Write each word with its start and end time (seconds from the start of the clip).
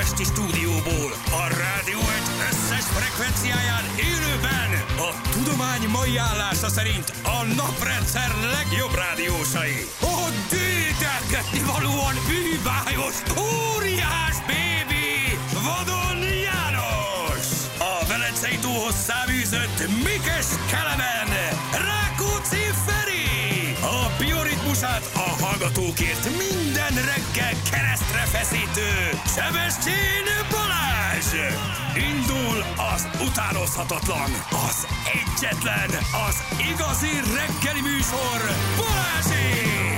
budapesti 0.00 0.24
stúdióból, 0.24 1.12
a 1.30 1.42
rádió 1.62 1.98
egy 1.98 2.28
összes 2.48 2.84
frekvenciáján 2.96 3.84
élőben, 4.10 4.70
a 5.08 5.10
tudomány 5.30 5.84
mai 5.88 6.16
állása 6.16 6.68
szerint 6.68 7.12
a 7.22 7.44
naprendszer 7.56 8.30
legjobb 8.56 8.94
rádiósai. 8.94 9.86
A 10.00 10.20
dédelgetni 10.50 11.60
valóan 11.72 12.14
bűbájos, 12.28 13.16
óriás 13.38 14.36
bébi, 14.48 15.38
vadon 15.66 16.18
János! 16.48 17.46
A 17.78 18.06
Velencei 18.08 18.58
tóhoz 18.58 18.96
száműzött 19.08 19.78
Mikes 20.04 20.48
Kelemen, 20.70 21.30
Rákóczi 21.88 22.64
Feri! 22.86 23.09
Bioritmusát 24.80 25.10
a 25.14 25.44
hallgatókért 25.44 26.24
minden 26.24 26.94
reggel 26.94 27.54
keresztre 27.70 28.18
feszítő 28.18 28.90
Sebestyén 29.36 30.26
Balázs! 30.50 31.30
Indul 32.10 32.64
az 32.94 33.08
utánozhatatlan, 33.26 34.30
az 34.68 34.86
egyetlen, 35.20 35.90
az 36.28 36.36
igazi 36.72 37.14
reggeli 37.36 37.80
műsor, 37.80 38.38
Balázsék! 38.76 39.89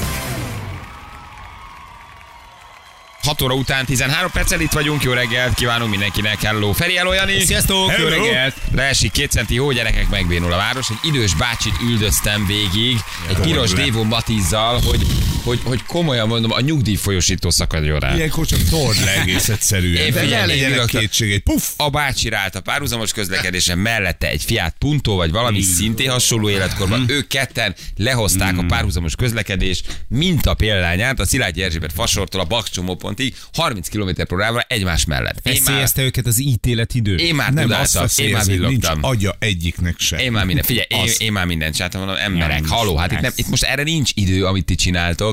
6 3.25 3.43
óra 3.43 3.55
után 3.55 3.85
13 3.85 4.31
perccel 4.31 4.61
itt 4.61 4.73
vagyunk, 4.73 5.03
jó 5.03 5.13
reggelt 5.13 5.55
kívánunk 5.55 5.91
mindenkinek, 5.91 6.43
hello 6.43 6.73
Feri, 6.73 6.97
hello 6.97 7.13
Jani! 7.13 7.41
Sziasztok, 7.41 7.77
jó 7.77 7.87
Hello. 7.87 8.09
reggelt! 8.09 8.57
Leesik 8.75 9.13
két 9.13 9.31
centi 9.31 9.57
hó, 9.57 9.73
gyerekek 9.73 10.09
megbénul 10.09 10.53
a 10.53 10.57
város. 10.57 10.91
Egy 10.91 10.99
idős 11.03 11.35
bácsit 11.35 11.75
üldöztem 11.83 12.47
végig, 12.47 12.99
egy 13.29 13.37
piros 13.37 13.73
dévó 13.73 14.05
matizzal, 14.05 14.81
hogy, 14.87 15.07
hogy, 15.43 15.61
hogy 15.65 15.83
komolyan 15.83 16.29
mondom, 16.29 16.51
a 16.51 16.61
nyugdíjfolyosító 16.61 17.51
szakadjon 17.51 17.99
rá. 17.99 18.15
Ilyenkor 18.15 18.47
csak 18.47 18.63
tord 18.71 19.05
le 19.05 19.21
egész 19.21 19.49
egyszerűen. 19.49 20.05
Én 20.05 20.13
figyelj, 20.13 20.47
ne 20.47 20.55
én 20.55 20.63
legyenek 20.63 20.87
kétség, 20.87 21.33
egy 21.33 21.43
puff! 21.43 21.63
A 21.77 21.91
bácsi 21.91 22.29
rált 22.29 22.55
a 22.55 22.61
párhuzamos 22.61 23.13
közlekedésen 23.13 23.79
mellette 23.79 24.29
egy 24.29 24.43
Fiat 24.43 24.75
Punto, 24.79 25.15
vagy 25.15 25.31
valami 25.31 25.61
szintén 25.61 26.11
hasonló 26.11 26.49
életkorban. 26.49 27.05
Ők 27.09 27.27
ketten 27.27 27.75
lehozták 27.97 28.59
a 28.59 28.65
párhuzamos 28.65 29.15
közlekedés 29.17 29.83
minta 30.09 30.55
példányát 30.55 31.21
a 31.21 31.25
Szilágyi 31.25 31.63
Erzsébet 31.63 31.93
fasortól 31.93 32.41
a 32.41 32.45
Bakcsomópontig 32.45 33.35
30 33.53 33.89
km 33.89 34.35
órával 34.35 34.65
egymás 34.69 35.05
mellett. 35.05 35.49
Én 35.49 35.63
már, 35.65 35.91
őket 35.97 36.27
az 36.27 36.41
ítéletidő. 36.41 37.17
én 37.17 37.35
már 37.35 37.53
Nem 37.53 37.71
azt 37.71 37.93
tudáltam, 37.93 38.25
én 38.27 38.33
már 38.33 38.45
villogtam. 38.47 38.99
agya 39.03 39.37
egyiknek 39.39 39.99
sem. 39.99 40.19
Én 40.19 40.33
már 40.33 40.45
minden, 40.45 40.65
figyelj, 40.65 40.87
én, 40.89 41.13
én 41.19 41.33
már 41.33 41.47
mindent 41.47 41.75
csináltam, 41.75 42.01
mondom, 42.01 42.19
emberek, 42.25 42.67
haló, 42.67 42.97
hát 42.97 43.13
itt, 43.13 43.21
nem, 43.21 43.33
itt 43.35 43.49
most 43.49 43.63
erre 43.63 43.83
nincs 43.83 44.11
idő, 44.15 44.45
amit 44.45 44.65
ti 44.65 44.75
csináltok. 44.75 45.32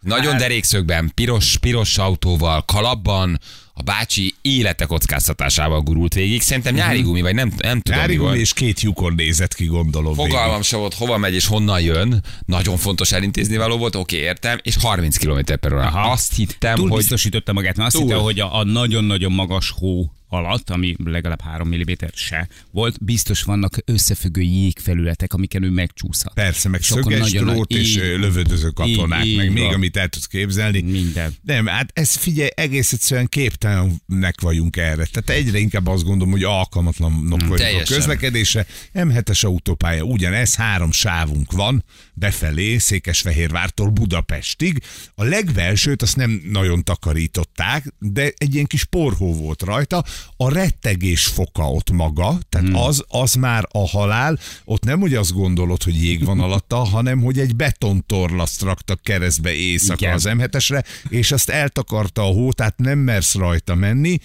Nagyon 0.00 0.30
Hát- 0.30 0.40
derékszögben, 0.40 1.12
piros, 1.14 1.58
piros 1.58 1.98
autóval, 1.98 2.64
kalapban, 2.64 3.40
a 3.76 3.82
bácsi 3.82 4.34
élete 4.42 4.84
kockáztatásával 4.84 5.80
gurult 5.80 6.14
végig. 6.14 6.42
Szerintem 6.42 6.74
nyári 6.74 7.00
gumi, 7.02 7.20
vagy 7.20 7.34
nem, 7.34 7.52
nem 7.62 7.80
tudom 7.80 7.98
Nyári 8.00 8.14
gumi 8.16 8.38
és 8.38 8.52
két 8.52 8.80
lyukon 8.80 9.14
nézett 9.14 9.54
ki, 9.54 9.64
gondolom. 9.66 10.14
Fogalmam 10.14 10.62
se 10.62 10.76
volt, 10.76 10.94
hova 10.94 11.18
megy 11.18 11.34
és 11.34 11.46
honnan 11.46 11.80
jön. 11.80 12.24
Nagyon 12.46 12.76
fontos 12.76 13.12
elintézni 13.12 13.56
való 13.56 13.76
volt, 13.76 13.94
oké, 13.94 14.16
értem, 14.16 14.58
és 14.62 14.76
30 14.80 15.16
km 15.16 15.38
per 15.60 15.72
óra. 15.72 15.88
Azt 15.88 16.34
hittem, 16.36 16.74
Túl 16.74 16.88
hogy 16.88 16.98
biztosította 16.98 17.52
magát, 17.52 17.76
mert 17.76 17.88
azt 17.88 17.96
Túl. 17.96 18.06
hitte, 18.06 18.20
hogy 18.20 18.40
a, 18.40 18.58
a 18.58 18.64
nagyon-nagyon 18.64 19.32
magas 19.32 19.70
hó 19.76 20.12
alatt, 20.34 20.70
ami 20.70 20.96
legalább 21.04 21.40
3 21.40 21.68
mm 21.68 21.90
se 22.14 22.48
volt, 22.70 23.04
biztos 23.04 23.42
vannak 23.42 23.76
összefüggő 23.84 24.40
jégfelületek, 24.40 25.32
amiken 25.32 25.62
ő 25.62 25.70
megcsúszhat. 25.70 26.34
Persze, 26.34 26.68
meg 26.68 26.80
akkor 26.90 27.02
szöges 27.02 27.18
nagyon 27.18 27.44
nagy- 27.44 27.54
drót 27.54 27.70
és 27.70 27.88
így- 27.96 27.96
lövöldöző 27.96 28.68
katonák, 28.70 29.24
így 29.24 29.36
meg 29.36 29.52
még 29.52 29.62
van. 29.62 29.74
amit 29.74 29.96
el 29.96 30.08
tudsz 30.08 30.26
képzelni. 30.26 30.80
Minden. 30.80 31.34
Nem, 31.42 31.66
hát 31.66 31.90
ez 31.92 32.14
figyelj, 32.14 32.48
egész 32.54 32.92
egyszerűen 32.92 33.26
képtelenek 33.28 34.40
vagyunk 34.40 34.76
erre. 34.76 35.04
Tehát 35.06 35.30
egyre 35.30 35.58
inkább 35.58 35.86
azt 35.86 36.04
gondolom, 36.04 36.32
hogy 36.32 36.42
alkalmatlanok 36.44 37.46
vagyunk 37.46 37.80
a 37.80 37.94
közlekedésre. 37.94 38.66
M7-es 38.94 39.44
autópálya, 39.44 40.02
ugyanez, 40.02 40.54
három 40.54 40.92
sávunk 40.92 41.52
van, 41.52 41.84
befelé, 42.14 42.78
Székesfehérvártól 42.78 43.88
Budapestig. 43.88 44.82
A 45.14 45.24
legvelsőt 45.24 46.02
azt 46.02 46.16
nem 46.16 46.42
nagyon 46.50 46.84
takarították, 46.84 47.94
de 47.98 48.32
egy 48.36 48.54
ilyen 48.54 48.66
kis 48.66 48.84
porhó 48.84 49.34
volt 49.34 49.62
rajta. 49.62 50.04
A 50.36 50.48
rettegés 50.52 51.26
foka 51.26 51.70
ott 51.70 51.90
maga, 51.90 52.38
tehát 52.48 52.66
Hmm. 52.66 52.76
az, 52.76 53.04
az 53.08 53.34
már 53.34 53.64
a 53.72 53.88
halál. 53.88 54.38
Ott 54.64 54.84
nem, 54.84 55.00
hogy 55.00 55.14
azt 55.14 55.32
gondolod, 55.32 55.82
hogy 55.82 56.02
jég 56.04 56.24
van 56.24 56.40
alatta, 56.40 56.76
hanem, 56.94 57.20
hogy 57.22 57.38
egy 57.38 57.56
betontorlaszt 57.56 58.62
raktak 58.62 59.02
keresztbe 59.02 59.52
éjszaka 59.54 59.98
Igen. 60.00 60.14
az 60.14 60.24
M7-esre, 60.28 60.84
és 61.08 61.32
azt 61.32 61.48
eltakarta 61.48 62.22
a 62.22 62.32
hó, 62.32 62.52
tehát 62.52 62.78
nem 62.78 62.98
mersz 62.98 63.34
rajta 63.34 63.74
menni. 63.74 64.18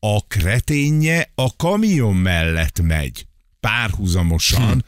A 0.00 0.20
kreténje 0.26 1.30
a 1.34 1.56
kamion 1.56 2.14
mellett 2.16 2.80
megy, 2.82 3.26
párhuzamosan, 3.60 4.72
Hm. 4.72 4.78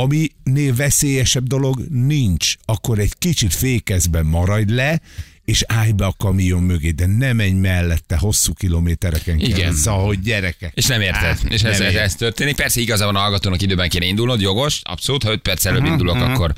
aminél 0.00 0.74
veszélyesebb 0.74 1.46
dolog 1.46 1.78
nincs. 1.90 2.54
Akkor 2.64 2.98
egy 2.98 3.18
kicsit 3.18 3.54
fékezben 3.54 4.26
maradj 4.26 4.72
le, 4.72 5.00
és 5.48 5.64
állj 5.66 5.92
be 5.92 6.06
a 6.06 6.14
kamion 6.18 6.62
mögé, 6.62 6.90
de 6.90 7.06
ne 7.06 7.32
menj 7.32 7.52
mellette 7.52 8.16
hosszú 8.16 8.52
kilométereken 8.52 9.38
Igen. 9.38 9.58
keresztül. 9.58 9.92
Hogy 9.92 10.20
gyerekek. 10.20 10.72
És 10.74 10.86
nem 10.86 11.00
érted. 11.00 11.22
Á, 11.22 11.36
és 11.48 11.54
ez, 11.54 11.62
nem 11.62 11.72
ez, 11.72 11.80
érted. 11.80 12.02
ez 12.02 12.14
történik. 12.14 12.56
Persze 12.56 12.80
igaza 12.80 13.04
van 13.04 13.16
a 13.16 13.18
hallgatónak 13.18 13.62
időben 13.62 13.88
kéne 13.88 14.04
indulnod, 14.04 14.40
jogos, 14.40 14.80
abszolút, 14.84 15.22
ha 15.22 15.30
5 15.30 15.40
perc 15.40 15.64
előbb 15.64 15.84
indulok, 15.84 16.16
akkor, 16.16 16.52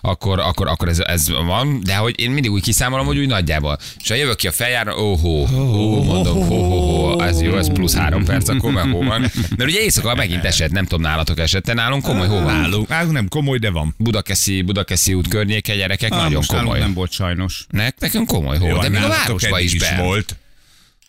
akkor, 0.00 0.38
akkor, 0.38 0.68
akkor 0.68 0.88
ez, 0.88 0.98
ez 0.98 1.28
van, 1.28 1.80
de 1.84 1.96
hogy 1.96 2.20
én 2.20 2.30
mindig 2.30 2.50
úgy 2.50 2.62
kiszámolom, 2.62 3.06
hogy 3.06 3.18
úgy 3.18 3.26
nagyjából. 3.26 3.78
És 4.02 4.08
ha 4.08 4.14
jövök 4.14 4.36
ki 4.36 4.46
a 4.46 4.52
feljára, 4.52 5.00
óhó, 5.02 5.48
ó, 5.54 6.02
mondom, 6.02 6.34
hó, 6.34 6.62
hó, 6.62 6.80
hó, 6.80 6.95
ez 7.26 7.40
jó, 7.40 7.56
ez 7.56 7.72
plusz 7.72 7.94
három 8.02 8.24
perc, 8.24 8.48
akkor 8.48 8.72
meg 8.72 8.90
hó 8.90 9.02
van. 9.02 9.20
Mert 9.56 9.70
ugye 9.70 9.80
éjszaka 9.80 10.14
megint 10.14 10.44
esett, 10.44 10.70
nem 10.70 10.84
tudom, 10.84 11.00
nálatok 11.00 11.38
esett, 11.38 11.72
nálunk 11.74 12.02
komoly 12.02 12.26
hó 12.26 12.34
van. 12.34 12.60
Nálunk, 12.60 12.88
nálunk 12.88 13.12
nem 13.12 13.28
komoly, 13.28 13.58
de 13.58 13.70
van. 13.70 13.94
Budakeszi, 13.98 14.62
Budakeszi 14.62 15.14
út 15.14 15.28
környéke, 15.28 15.74
gyerekek, 15.76 16.12
Ah, 16.12 16.22
nagyon 16.22 16.42
komoly. 16.46 16.78
nem 16.78 16.92
volt 16.94 17.12
sajnos. 17.12 17.66
Ne, 17.70 17.88
nekünk 17.98 18.26
komoly 18.26 18.58
hó, 18.58 18.66
Jó, 18.68 18.78
de 18.78 18.88
még 18.88 19.02
a 19.02 19.08
városba 19.08 19.60
is 19.60 19.76
be. 19.78 19.96
volt. 20.02 20.36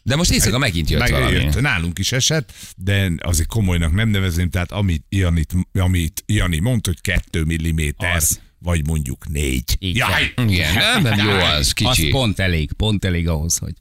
De 0.04 0.16
most 0.16 0.32
éjszaka 0.32 0.58
megint 0.58 0.90
jött 0.90 1.10
valami. 1.10 1.34
Megjött. 1.36 1.62
Nálunk 1.62 2.00
is 2.00 2.12
esett, 2.12 2.54
de 2.78 3.12
azért 3.18 3.48
komolynak 3.48 3.94
nem 3.94 4.10
nevezném, 4.10 4.50
tehát 4.50 4.72
amit 4.72 5.06
Janit, 5.10 5.54
amit 5.74 6.24
Jani 6.26 6.60
mondta, 6.60 6.90
hogy 6.90 7.02
2 7.02 7.44
mm, 7.44 7.80
Az. 8.16 8.40
vagy 8.60 8.86
mondjuk 8.86 9.28
4. 9.28 9.64
Igen. 9.80 10.10
Jaj! 10.10 10.48
Igen, 10.48 10.74
nem, 10.74 11.02
nem 11.02 11.28
jó 11.28 11.32
az, 11.32 11.72
kicsi. 11.74 12.06
Az 12.06 12.12
pont 12.12 12.40
elég, 12.40 12.72
pont 12.74 13.06
elég 13.06 13.28
ahhoz, 13.28 13.58
hogy 13.58 13.74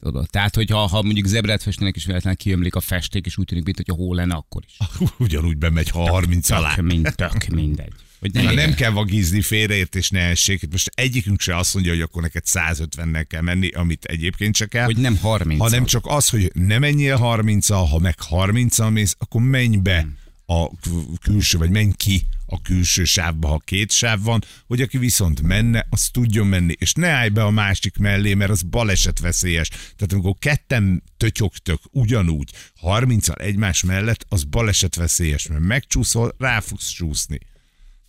tudod. 0.00 0.30
Tehát, 0.30 0.54
hogyha 0.54 0.76
ha 0.86 1.02
mondjuk 1.02 1.26
zebrát 1.26 1.62
festenek, 1.62 1.96
és 1.96 2.04
véletlenül 2.04 2.38
kiömlik 2.38 2.74
a 2.74 2.80
festék, 2.80 3.26
és 3.26 3.36
úgy 3.36 3.44
tűnik, 3.44 3.64
mint 3.64 3.76
hogy 3.76 3.96
hó 3.96 4.14
lenne, 4.14 4.34
akkor 4.34 4.62
is. 4.66 4.76
Ugyanúgy 5.18 5.56
bemegy, 5.56 5.88
ha 5.88 6.10
30 6.10 6.50
alá. 6.50 6.74
Tök, 6.74 6.84
mind, 6.84 7.14
tök 7.14 7.46
mindegy. 7.46 7.92
Hogy 8.20 8.32
Na 8.32 8.52
nem, 8.52 8.74
kell 8.74 8.90
vagízni, 8.90 9.40
félreértés 9.40 10.10
ne 10.10 10.20
essék. 10.20 10.62
Itt 10.62 10.70
Most 10.72 10.90
egyikünk 10.94 11.40
se 11.40 11.56
azt 11.56 11.74
mondja, 11.74 11.92
hogy 11.92 12.00
akkor 12.00 12.22
neked 12.22 12.42
150-nel 12.46 13.24
kell 13.28 13.40
menni, 13.40 13.68
amit 13.68 14.04
egyébként 14.04 14.56
se 14.56 14.66
kell. 14.66 14.84
hogy 14.84 14.96
nem 14.96 15.16
30 15.16 15.60
hanem 15.60 15.84
csak 15.84 16.06
az, 16.06 16.28
hogy 16.28 16.50
ne 16.54 16.78
menjél 16.78 17.16
30 17.16 17.68
ha 17.68 17.98
meg 17.98 18.20
30 18.20 18.90
mész, 18.90 19.16
akkor 19.18 19.42
menj 19.42 19.76
be 19.76 20.06
a 20.46 20.68
k- 20.68 20.78
külső, 21.20 21.58
vagy 21.58 21.70
menj 21.70 21.92
ki 21.96 22.26
a 22.50 22.62
külső 22.62 23.04
sávba, 23.04 23.48
ha 23.48 23.58
két 23.58 23.92
sáv 23.92 24.22
van, 24.22 24.44
hogy 24.66 24.80
aki 24.80 24.98
viszont 24.98 25.42
menne, 25.42 25.86
az 25.90 26.08
tudjon 26.12 26.46
menni, 26.46 26.74
és 26.78 26.92
ne 26.92 27.08
állj 27.08 27.28
be 27.28 27.44
a 27.44 27.50
másik 27.50 27.96
mellé, 27.96 28.34
mert 28.34 28.50
az 28.50 28.62
balesetveszélyes. 28.62 29.68
Tehát 29.68 30.12
amikor 30.12 30.34
ketten 30.38 31.02
tötyogtök 31.16 31.80
ugyanúgy 31.90 32.50
30 32.76 33.28
egymás 33.28 33.82
mellett, 33.82 34.24
az 34.28 34.44
balesetveszélyes, 34.44 35.46
mert 35.46 35.62
megcsúszol, 35.62 36.34
rá 36.38 36.60
fogsz 36.60 36.88
csúszni. 36.88 37.38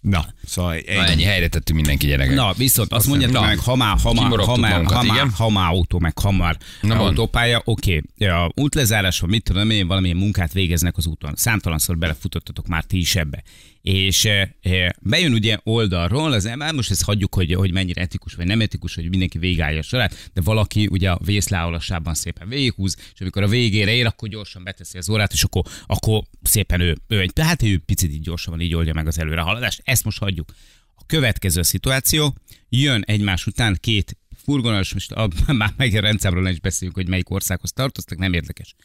Na, 0.02 0.26
szóval 0.46 0.74
egy, 0.74 0.96
Na, 0.96 1.06
ennyi 1.06 1.24
helyre 1.24 1.48
tettünk 1.48 1.78
mindenki 1.78 2.08
gyerekek. 2.08 2.36
Na, 2.36 2.54
viszont 2.54 2.94
azt 2.94 3.08
mondjátok 3.08 3.36
Na, 3.36 3.42
meg, 3.42 3.60
ha 3.60 3.76
már, 3.76 3.98
ha 4.00 4.14
már, 4.14 4.40
ha 4.40 4.58
már, 4.58 4.86
ha 4.86 5.04
már, 5.04 5.28
ha 5.34 5.50
már 5.50 5.72
autó, 5.72 6.00
meg 6.00 6.18
hamar 6.18 6.58
Na, 6.82 6.96
mond. 6.96 7.08
autópálya, 7.08 7.62
oké, 7.66 8.02
a 8.18 8.52
útlezárás 8.56 9.20
van, 9.20 9.30
mit 9.30 9.44
tudom 9.44 9.70
én, 9.70 9.88
valamilyen 9.88 10.18
munkát 10.18 10.54
végeznek 10.54 10.98
az 10.98 11.06
úton. 11.06 11.34
Számtalanszor 11.36 11.98
belefutottatok 11.98 12.68
már 12.68 12.84
ti 12.84 12.98
is 12.98 13.16
ebbe. 13.16 13.44
És 13.82 14.26
e, 14.26 14.56
e, 14.62 14.96
bejön 15.02 15.34
ugye 15.34 15.58
oldalról 15.64 16.32
az 16.32 16.46
ember, 16.46 16.74
most 16.74 16.92
ezt 16.92 17.04
hagyjuk, 17.04 17.36
hogy, 17.36 17.54
hogy 17.54 17.72
mennyire 17.72 18.02
etikus 18.02 18.34
vagy 18.34 18.46
nem 18.46 18.62
etikus, 18.62 18.96
hogy 18.96 19.10
mindenki 19.10 19.38
végállja 19.38 19.80
a 19.80 19.82
sorát, 19.82 20.30
de 20.34 20.42
valaki 20.42 20.88
ugye 20.92 21.12
a 21.12 21.20
vészláolásában 21.26 22.14
szépen 22.14 22.48
végighúz, 22.48 22.96
és 23.14 23.22
amikor 23.22 23.44
a 23.44 23.48
végére 23.48 23.92
ér, 23.92 24.06
akkor 24.06 24.30
gyorsan 24.30 24.64
beteszi 24.64 24.98
az 24.98 25.10
órát, 25.10 25.34
és 25.34 25.44
akkor, 25.44 25.64
akkor 25.86 26.24
szépen 26.42 26.80
ő, 26.80 26.98
ő 27.08 27.20
egy, 27.20 27.34
tehát 27.34 27.64
ő 27.64 27.78
picit 27.78 28.12
így 28.12 28.22
gyorsabban 28.22 28.62
így 28.62 28.76
oldja 28.76 28.94
meg 28.94 29.08
az 29.08 29.20
előrehaladást. 29.20 29.82
Ezt 29.84 30.04
most 30.04 30.20
hagyjuk. 30.20 30.54
A 30.96 31.06
következő 31.06 31.62
szituáció, 31.62 32.36
jön 32.70 33.04
egymás 33.06 33.46
után 33.46 33.78
két 33.80 34.18
furgonos, 34.44 34.94
most 34.94 35.12
a, 35.12 35.28
már 35.54 35.74
meg 35.78 35.94
a 35.94 36.00
rendszámról 36.00 36.44
nem 36.44 36.52
is 36.52 36.60
beszéljünk, 36.60 36.98
hogy 36.98 37.08
melyik 37.08 37.30
országhoz 37.30 37.72
tartoztak, 37.72 38.18
nem 38.18 38.34
érdekes. 38.34 38.76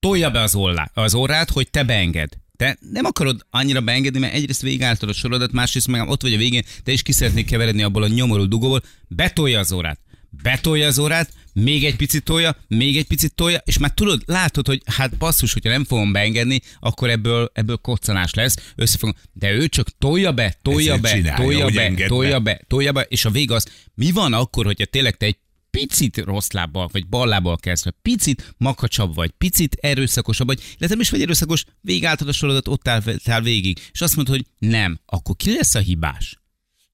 Tolja 0.00 0.30
be 0.30 0.40
az, 0.40 0.54
ollá, 0.54 0.90
az 0.94 1.14
órát, 1.14 1.50
hogy 1.50 1.70
te 1.70 1.84
beenged. 1.84 2.38
Te 2.60 2.78
nem 2.92 3.04
akarod 3.04 3.46
annyira 3.50 3.80
beengedni, 3.80 4.18
mert 4.18 4.34
egyrészt 4.34 4.62
végigálltad 4.62 5.08
a 5.08 5.12
sorodat, 5.12 5.52
másrészt 5.52 5.88
meg 5.88 6.08
ott 6.08 6.22
vagy 6.22 6.32
a 6.32 6.36
végén, 6.36 6.62
te 6.82 6.92
is 6.92 7.02
ki 7.02 7.12
szeretnék 7.12 7.46
keveredni 7.46 7.82
abból 7.82 8.02
a 8.02 8.08
nyomorú 8.08 8.44
dugóból, 8.44 8.82
betolja 9.08 9.58
az 9.58 9.72
órát. 9.72 10.00
betolja 10.42 10.86
az 10.86 10.98
órát, 10.98 11.32
még 11.52 11.84
egy 11.84 11.96
picit 11.96 12.22
tolja, 12.22 12.56
még 12.68 12.96
egy 12.96 13.06
picit 13.06 13.34
tolja, 13.34 13.62
és 13.64 13.78
már 13.78 13.90
tudod, 13.90 14.22
látod, 14.26 14.66
hogy 14.66 14.82
hát 14.86 15.16
basszus, 15.16 15.52
hogyha 15.52 15.70
nem 15.70 15.84
fogom 15.84 16.12
beengedni, 16.12 16.60
akkor 16.80 17.10
ebből, 17.10 17.50
ebből 17.54 17.76
koccanás 17.76 18.34
lesz, 18.34 18.72
összefogom. 18.76 19.14
De 19.32 19.52
ő 19.52 19.68
csak 19.68 19.88
tolja 19.98 20.32
be, 20.32 20.54
tolja 20.62 20.78
Ezért 20.78 21.00
be, 21.00 21.10
csinálja, 21.10 21.44
tolja 21.44 21.68
be, 21.70 22.06
tolja 22.06 22.40
be. 22.40 22.52
be, 22.52 22.64
tolja 22.68 22.92
be, 22.92 23.02
és 23.08 23.24
a 23.24 23.30
vég 23.30 23.50
az, 23.50 23.66
mi 23.94 24.10
van 24.10 24.32
akkor, 24.32 24.64
hogyha 24.64 24.84
tényleg 24.84 25.16
te 25.16 25.26
egy 25.26 25.38
picit 25.70 26.16
rossz 26.16 26.50
lábbal, 26.50 26.88
vagy 26.92 27.06
bal 27.06 27.26
lábbal 27.26 27.56
kezd, 27.56 27.84
vagy 27.84 27.94
picit 28.02 28.54
makacsabb 28.56 29.14
vagy, 29.14 29.30
picit 29.30 29.76
erőszakosabb 29.80 30.46
vagy, 30.46 30.58
illetve 30.60 30.88
nem 30.88 31.00
is 31.00 31.10
vagy 31.10 31.22
erőszakos, 31.22 31.64
végigálltad 31.80 32.28
a 32.28 32.32
sorodat, 32.32 32.68
ott 32.68 32.88
áll, 32.88 33.02
áll 33.24 33.40
végig, 33.40 33.78
és 33.92 34.00
azt 34.00 34.16
mondod, 34.16 34.34
hogy 34.34 34.46
nem, 34.58 35.00
akkor 35.06 35.36
ki 35.36 35.54
lesz 35.54 35.74
a 35.74 35.78
hibás? 35.78 36.38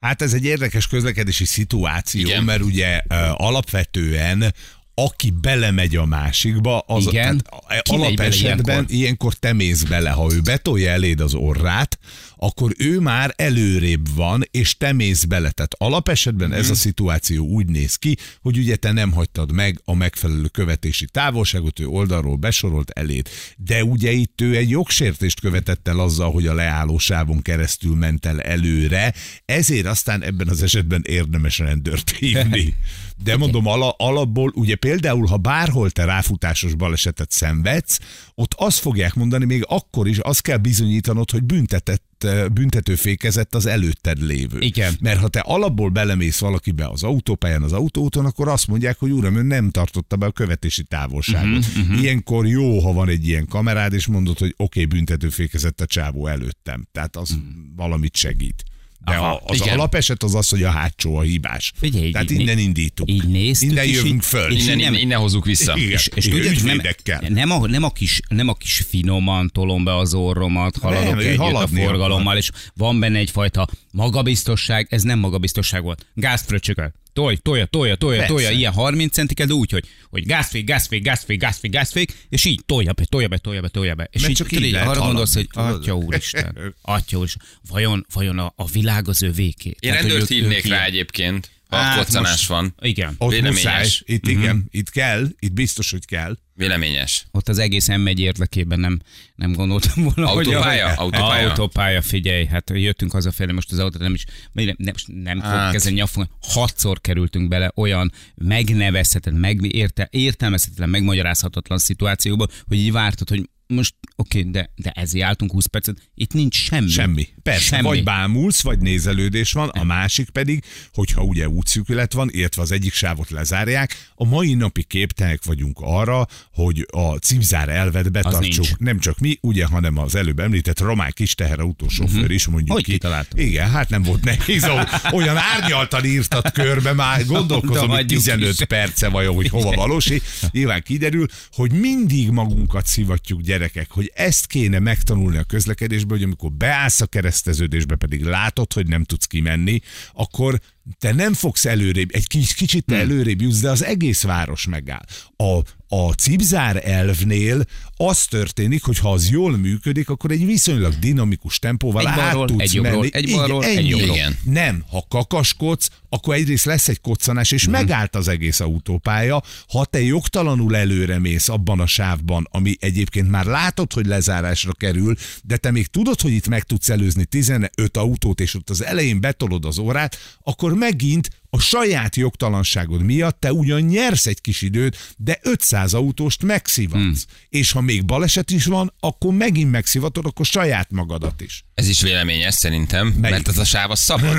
Hát 0.01 0.23
ez 0.23 0.35
egy 0.35 0.45
érdekes 0.45 0.87
közlekedési 0.87 1.45
szituáció, 1.45 2.21
Igen. 2.21 2.45
Mert 2.45 2.63
ugye 2.63 3.01
ö, 3.09 3.15
alapvetően 3.37 4.55
aki 4.99 5.31
belemegy 5.31 5.97
a 5.97 6.05
másikba, 6.05 6.79
az 6.79 7.07
Igen. 7.07 7.43
tehát 7.43 7.89
alapesetben 7.89 8.75
ilyenkor? 8.75 8.95
ilyenkor 8.95 9.35
te 9.35 9.53
mész 9.53 9.83
bele. 9.83 10.11
Ha 10.11 10.33
ő 10.33 10.41
betolja 10.41 10.91
eléd 10.91 11.21
az 11.21 11.35
orrát, 11.35 11.99
akkor 12.37 12.73
ő 12.79 13.01
már 13.01 13.33
előrébb 13.37 14.15
van, 14.15 14.43
és 14.51 14.77
te 14.77 14.93
mész 14.93 15.25
bele. 15.25 15.51
Tehát 15.51 15.75
alapesetben 15.79 16.53
ez 16.53 16.65
a 16.65 16.69
Mhm. 16.69 16.75
szituáció 16.79 17.47
úgy 17.47 17.67
néz 17.67 17.95
ki, 17.97 18.17
hogy 18.41 18.59
ugye 18.59 18.77
te 18.77 18.93
nem 18.93 19.13
hagytad 19.13 19.53
meg 19.53 19.81
a 19.85 19.95
megfelelő 19.95 20.47
követési 20.47 21.07
távolságot, 21.07 21.81
ő 21.81 21.87
oldalról 21.87 22.37
besorolt 22.37 22.91
eléd. 22.91 23.29
De 23.57 23.85
ugye 23.85 24.11
itt 24.13 24.41
ő 24.41 24.57
egy 24.57 24.71
jogsértést 24.71 25.41
követett 25.41 25.89
el 25.89 25.99
azzal, 26.01 26.31
hogy 26.33 26.47
a 26.47 26.55
leállósávon 26.55 27.43
keresztül 27.43 27.95
ment 27.95 28.27
el 28.27 28.41
előre, 28.41 29.15
ezért 29.45 29.87
aztán 29.87 30.23
ebben 30.23 30.49
az 30.49 30.63
esetben 30.63 31.03
érdemes 31.07 31.59
rendőrt 31.59 32.11
hívni. 32.11 32.75
De 33.25 33.37
mondom, 33.37 33.67
ala, 33.67 33.91
alapból, 33.99 34.53
ugye 34.55 34.75
például, 34.77 35.27
ha 35.27 35.37
bárhol 35.37 35.91
te 35.91 36.05
ráfutásos 36.05 36.75
balesetet 36.75 37.31
szenvedsz, 37.31 37.99
ott 38.35 38.55
azt 38.57 38.79
fogják 38.79 39.15
mondani, 39.15 39.45
még 39.45 39.65
akkor 39.69 40.09
is 40.09 40.19
azt 40.19 40.43
kell 40.43 40.57
bizonyítanod, 40.57 41.31
hogy 41.31 41.43
büntetett 41.43 42.05
eh, 42.25 42.49
büntetőfékezett 42.49 43.55
az 43.55 43.67
előtted 43.67 44.23
lévő. 44.23 44.59
Igen. 44.61 44.95
Mert 45.01 45.21
ha 45.21 45.29
te 45.29 45.41
alapból 45.41 45.89
belemész 45.89 46.39
valakibe 46.39 46.89
az 46.89 47.03
autópályán, 47.03 47.63
az 47.63 47.73
autóúton, 47.73 48.25
akkor 48.25 48.49
azt 48.49 48.67
mondják, 48.67 48.99
hogy 48.99 49.11
uram, 49.11 49.37
ön 49.37 49.47
nem 49.47 49.71
tartotta 49.71 50.17
be 50.17 50.27
a 50.27 50.31
követési 50.31 50.83
távolságot. 50.83 51.59
Uh-huh, 51.59 51.83
uh-huh. 51.83 52.03
Ilyenkor 52.03 52.47
jó, 52.47 52.79
ha 52.79 52.93
van 52.93 53.09
egy 53.09 53.27
ilyen 53.29 53.47
kamerád, 53.47 53.93
és 53.93 54.07
mondod, 54.07 54.39
hogy 54.39 54.55
oké, 54.57 54.83
okay, 54.83 54.85
büntetőfékezett 54.85 55.81
a 55.81 55.87
csávó 55.87 56.27
előttem. 56.27 56.87
Tehát 56.93 57.17
az 57.17 57.31
uh-huh. 57.31 57.47
valamit 57.77 58.17
segít. 58.17 58.65
De 59.05 59.13
Aha, 59.13 59.27
Aha, 59.27 59.41
az 59.45 59.61
igen. 59.61 59.75
alapeset 59.75 60.23
az 60.23 60.35
az, 60.35 60.49
hogy 60.49 60.63
a 60.63 60.71
hátsó 60.71 61.17
a 61.17 61.21
hibás. 61.23 61.73
Figyelj, 61.77 62.11
Tehát 62.11 62.31
így- 62.31 62.41
innen 62.41 62.59
indítunk. 62.59 63.11
így 63.11 63.29
néztük, 63.29 63.71
Innen 63.71 63.85
jövünk 63.87 64.23
föl. 64.23 64.53
és 64.53 64.63
Innen, 64.63 64.79
innen, 64.79 64.95
innen 64.95 65.19
hozzuk 65.19 65.45
vissza. 65.45 65.77
Igen. 65.77 65.91
És, 65.91 66.09
és 66.15 66.29
tudjátok, 66.29 66.63
nem, 66.63 67.33
nem, 67.33 67.51
a, 67.51 67.67
nem, 67.67 67.83
a 67.83 67.91
kis, 67.91 68.21
nem 68.29 68.49
a 68.49 68.55
kis 68.55 68.85
finoman 68.89 69.51
tolom 69.53 69.85
be 69.85 69.97
az 69.97 70.15
orromat, 70.15 70.77
haladok 70.77 71.05
Nem, 71.09 71.19
együtt 71.19 71.39
a 71.39 71.67
forgalommal, 71.67 72.37
és 72.37 72.51
van 72.75 73.01
benne 73.01 73.19
egyfajta 73.19 73.67
magabiztosság, 73.93 74.87
ez 74.91 75.03
nem 75.03 75.19
magabiztosság 75.19 75.83
volt. 75.83 76.07
Gázfröccsökel. 76.15 76.93
Tolj, 77.17 77.37
tolja, 77.37 77.67
tolja, 77.67 77.95
tolja, 77.97 78.19
Persze. 78.19 78.33
tolja, 78.33 78.51
ilyen 78.51 78.73
30 78.73 79.13
centiket, 79.13 79.47
de 79.47 79.53
úgy, 79.55 79.71
hogy, 79.71 79.85
hogy 80.11 80.27
gázfék, 80.27 80.65
gázfék, 80.65 81.03
gázfék, 81.03 81.39
gázfék, 81.41 81.71
gázfék, 81.71 82.13
és 82.29 82.45
így 82.45 82.61
tolja 82.67 82.93
be, 82.93 83.05
tolja 83.05 83.29
be, 83.29 83.39
tolja 83.39 83.61
be, 83.61 83.69
tolja 83.69 83.95
be. 83.95 84.09
És 84.11 84.21
Mert 84.21 84.31
így, 84.33 84.37
csak 84.39 84.53
így 84.53 84.63
így 84.65 84.73
lehet 84.73 84.89
arra 84.89 85.01
gondolsz, 85.01 85.35
hogy 85.35 85.49
atya 85.53 85.97
úristen, 85.97 86.75
atya 86.83 87.19
úristen, 87.19 87.43
vajon, 87.71 88.07
vajon 88.13 88.39
a, 88.39 88.53
a 88.57 88.67
világ 88.67 89.09
az 89.09 89.23
övéké? 89.23 89.75
Én 89.79 89.93
rendőrt 89.93 90.29
hívnék 90.29 90.67
rá 90.67 90.85
egyébként, 90.85 91.51
ha 91.69 91.77
Hát 91.77 91.97
koccanás 91.99 92.47
van. 92.47 92.75
Igen. 92.81 93.15
Ott 93.19 93.31
Véleményes. 93.31 93.63
muszáj. 93.65 93.89
Itt 94.05 94.23
Mhm. 94.27 94.39
igen, 94.39 94.67
itt 94.71 94.91
kell, 94.91 95.27
itt 95.39 95.53
biztos, 95.53 95.91
hogy 95.91 96.05
kell. 96.05 96.37
Véleményes. 96.57 97.27
Ott 97.31 97.49
az 97.49 97.59
egész 97.59 97.89
m 97.89 98.07
érdekében 98.07 98.81
nem, 98.81 99.01
nem 99.35 99.53
gondoltam 99.53 100.03
volna, 100.03 100.31
Autópálya? 100.33 100.89
hogy... 100.89 100.97
Autópálya? 101.05 101.49
Autópálya, 101.49 102.03
figyelj, 102.03 102.47
hát 102.47 102.71
jöttünk 102.71 103.13
hazafelé, 103.13 103.53
most 103.53 103.73
az 103.73 103.79
autót 103.79 104.01
nem 104.01 104.15
is, 104.15 104.25
nem, 104.53 104.75
nem, 104.77 104.95
nem, 105.07 105.41
Hát. 105.41 105.53
fogok 105.53 105.71
kezelni 105.71 105.99
nyafon, 105.99 106.29
hatszor 106.41 107.01
kerültünk 107.01 107.49
bele 107.49 107.73
olyan 107.75 108.13
megnevezhetetlen, 108.35 109.41
meg, 109.41 109.75
érte, 109.75 110.09
értelmezhetetlen, 110.11 110.89
megmagyarázhatatlan 110.89 111.79
szituációba, 111.79 112.47
hogy 112.67 112.77
így 112.77 112.93
vártad, 112.93 113.29
hogy 113.29 113.49
most 113.69 113.95
oké, 114.17 114.39
okay, 114.39 114.51
de, 114.51 114.71
de 114.75 114.91
ezért 114.91 115.25
álltunk 115.25 115.51
20 115.53 115.67
percet, 115.67 115.97
itt 116.15 116.33
nincs 116.33 116.57
semmi. 116.57 116.89
Semmi. 116.89 117.29
Persze, 117.43 117.61
Semmi. 117.77 117.83
vagy 117.83 118.03
bámulsz, 118.05 118.61
vagy 118.63 118.79
nézelődés 118.79 119.53
van, 119.53 119.69
a 119.69 119.85
másik 119.85 120.31
pedig, 120.31 120.65
hogyha 120.93 121.23
ugye 121.23 121.49
útszűkület 121.49 122.13
van, 122.13 122.29
illetve 122.33 122.63
az 122.63 122.73
egyik 122.73 122.93
sávot 122.93 123.31
lezárják, 123.31 124.11
a 124.15 124.25
mai 124.25 124.55
napi 124.55 124.83
képtelenek 124.83 125.45
vagyunk 125.45 125.79
arra, 125.81 126.27
hogy 126.53 126.87
a 126.91 127.17
cipzár 127.17 127.69
elvet 127.69 128.13
betartsuk. 128.13 128.79
Nem 128.79 128.99
csak 128.99 129.19
mi, 129.19 129.39
ugye, 129.41 129.65
hanem 129.67 129.99
az 129.99 130.15
előbb 130.15 130.39
említett 130.41 130.81
román 130.81 131.11
kis 131.15 131.35
teherautósofőr 131.35 132.31
is 132.31 132.47
mondjuk 132.47 132.65
Mhm. 132.67 132.75
Hogy 132.77 132.85
ki. 132.85 132.93
kitaláltam? 132.93 133.39
Igen, 133.39 133.71
hát 133.71 133.89
nem 133.91 134.03
volt 134.03 134.25
nehéz, 134.25 134.67
olyan 135.13 135.37
árnyaltan 135.37 136.05
írtad 136.05 136.53
körbe, 136.53 136.93
már 136.93 137.25
gondolkozom, 137.27 137.89
hogy 137.89 137.97
hagyjuk 137.97 138.23
15 138.23 138.51
is. 138.61 138.65
perce 138.67 139.09
vajon, 139.09 139.35
hogy 139.35 139.49
hova 139.49 139.71
valósi. 139.75 140.23
Nyilván 140.53 140.83
kiderül, 140.83 141.27
hogy 141.53 141.73
mindig 141.73 142.31
magunkat 142.31 142.87
szivatjuk 142.87 143.41
gyerekek, 143.57 143.91
hogy 143.91 144.13
ezt 144.15 144.47
kéne 144.47 144.79
megtanulni 144.79 145.37
a 145.37 145.45
közlekedésbe, 145.45 146.15
hogy 146.15 146.23
amikor 146.23 146.53
beállsz 146.53 147.01
a 147.01 147.07
kereszteződésbe, 147.07 147.97
pedig 147.97 148.25
látod, 148.25 148.73
hogy 148.73 148.87
nem 148.87 149.05
tudsz 149.05 149.27
kimenni, 149.27 149.81
akkor 150.13 150.61
te 150.99 151.13
nem 151.13 151.35
fogsz 151.35 151.65
előrébb, 151.65 152.09
egy 152.13 152.27
kis, 152.27 152.55
kicsit 152.55 152.85
te 152.85 152.97
előrébb 152.97 153.41
jutsz, 153.41 153.61
de 153.61 153.71
az 153.71 153.85
egész 153.85 154.23
város 154.23 154.67
megáll. 154.67 155.05
A, 155.37 155.61
a 155.89 156.13
cipzár 156.13 156.89
elvnél 156.89 157.65
az 157.97 158.25
történik, 158.25 158.85
hogy 158.85 158.99
ha 158.99 159.13
az 159.13 159.31
jól 159.31 159.57
működik, 159.57 160.09
akkor 160.09 160.31
egy 160.31 160.47
viszonylag 160.47 160.95
dinamikus 160.99 161.59
tempóval 161.59 162.01
Egy 162.01 162.07
át 162.07 162.17
balról, 162.17 162.47
tudsz 162.47 162.63
egy 162.63 162.75
jobbról, 162.75 162.95
menni. 162.99 163.11
egy 163.13 163.31
balról, 163.31 163.65
egy 163.65 163.77
ennyi. 163.77 163.89
jobbról. 163.89 164.17
Igen. 164.17 164.39
Nem, 164.45 164.85
ha 164.91 165.05
kakaskodsz, 165.09 165.91
akkor 166.09 166.35
egyrészt 166.35 166.65
lesz 166.65 166.89
egy 166.89 167.01
koccanás, 167.01 167.51
és 167.51 167.69
megállt 167.69 168.17
az 168.17 168.29
egész 168.29 168.61
autópálya. 168.61 169.43
Ha 169.69 169.85
te 169.85 170.03
jogtalanul 170.03 170.77
előre 170.77 171.19
mész 171.19 171.49
abban 171.49 171.81
a 171.81 171.87
sávban, 171.87 172.49
ami 172.51 172.77
egyébként 172.81 173.31
már 173.31 173.45
látod, 173.45 173.93
hogy 173.93 174.07
lezárásra 174.07 174.73
kerül, 174.73 175.15
de 175.43 175.57
te 175.57 175.71
még 175.71 175.87
tudod, 175.87 176.21
hogy 176.21 176.33
itt 176.33 176.49
meg 176.49 176.63
tudsz 176.63 176.89
előzni 176.89 177.25
15 177.25 177.97
autót, 177.97 178.41
és 178.41 178.55
ott 178.55 178.71
az 178.71 178.85
elején 178.85 179.21
betolod 179.21 179.65
az 179.65 179.79
órát, 179.79 180.17
akkor 180.43 180.75
megint 180.75 181.29
a 181.51 181.61
saját 181.61 182.17
jogtalanságod 182.17 183.03
miatt 183.03 183.41
te 183.41 183.53
ugyan 183.53 183.81
nyersz 183.81 184.27
egy 184.27 184.41
kis 184.41 184.63
időt, 184.63 185.15
de 185.17 185.39
500 185.43 185.95
autóst 185.95 186.43
megszivatsz. 186.43 187.03
Hmm. 187.03 187.15
És 187.49 187.73
ha 187.73 187.81
még 187.81 188.05
baleset 188.05 188.51
is 188.51 188.65
van, 188.65 188.93
akkor 189.01 189.35
megint 189.35 189.71
megszivatod, 189.71 190.27
akkor 190.27 190.47
saját 190.47 190.91
magadat 190.91 191.41
is. 191.41 191.65
Ez 191.75 191.89
is 191.89 192.01
véleményes 192.01 192.55
szerintem, 192.55 193.07
Melyik? 193.07 193.37
mert 193.37 193.49
ez 193.49 193.59
a 193.59 193.65
sáv 193.65 193.91
az 193.91 194.01
szabad. 194.01 194.37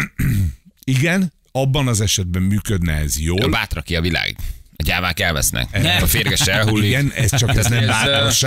Igen, 0.84 1.34
abban 1.51 1.88
az 1.88 2.01
esetben 2.01 2.41
működne 2.41 2.93
ez 2.93 3.20
jól. 3.20 3.50
Bátra 3.50 3.81
ki 3.81 3.96
a 3.96 4.01
világ. 4.01 4.36
A 4.79 4.84
gyávák 4.84 5.19
elvesznek. 5.19 5.67
A 6.01 6.05
férges 6.05 6.39
elhullik. 6.41 6.89
Igen, 6.89 7.12
ez 7.15 7.38
csak 7.38 7.55
ez 7.55 7.65
nem. 7.65 7.84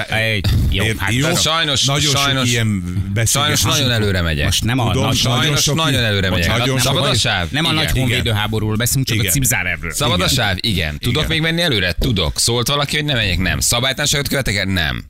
Egy, 0.09 0.47
jó, 0.71 0.85
Ér- 0.85 0.99
hát 0.99 1.13
jó? 1.13 1.35
Sajnos- 1.35 1.85
nagyon 1.85 2.11
sajnos- 2.11 2.39
sok 2.39 2.47
ilyen. 2.47 2.83
Sajnos 3.27 3.63
nagyon 3.63 3.91
előre 3.91 4.23
megyek. 4.23 4.45
Most 4.45 4.65
nem 4.65 4.79
a, 4.79 4.91
Tudom, 4.93 5.07
nagy, 5.07 5.17
Sajnos 5.17 5.63
sok 5.63 5.75
nagyon 5.75 6.03
előre 6.05 6.31
megyek. 6.31 6.59
Nagyon 6.59 6.79
Szabad 6.79 7.05
sok- 7.05 7.13
a 7.15 7.17
sáv? 7.19 7.51
nem 7.51 7.65
a 7.65 7.73
nagy 7.73 7.91
honvédő 7.91 8.31
háborúról 8.31 8.77
beszélünk, 8.77 9.07
csak 9.07 9.17
Igen. 9.17 9.29
a 9.29 9.33
cipzárevről. 9.33 9.93
Szabad 9.93 10.21
a 10.21 10.25
Igen. 10.25 10.29
sáv? 10.29 10.57
Igen. 10.61 10.99
Tudok 10.99 11.15
Igen. 11.25 11.29
még 11.29 11.41
menni 11.41 11.63
előre? 11.63 11.93
Tudok. 11.93 12.39
Szólt 12.39 12.69
valaki, 12.69 12.97
hogy 12.97 13.05
ne 13.05 13.15
menjek? 13.15 13.39
Nem. 13.39 13.61
Szabálytalanságot 13.61 14.29
követek 14.29 14.57
el? 14.57 14.65
Nem. 14.65 15.10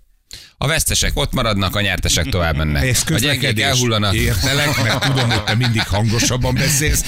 A 0.62 0.67
vesztesek 0.67 1.11
ott 1.14 1.33
maradnak, 1.33 1.76
a 1.76 1.81
nyertesek 1.81 2.26
tovább 2.26 2.57
mennek. 2.57 2.85
Ez 2.85 3.05
a 3.09 3.19
gyengék 3.19 3.61
elhullanak. 3.61 4.14
Értelek, 4.14 4.83
meg 4.83 4.99
tudom, 4.99 5.31
hogy 5.31 5.45
te 5.45 5.55
mindig 5.55 5.83
hangosabban 5.83 6.55
beszélsz. 6.55 7.05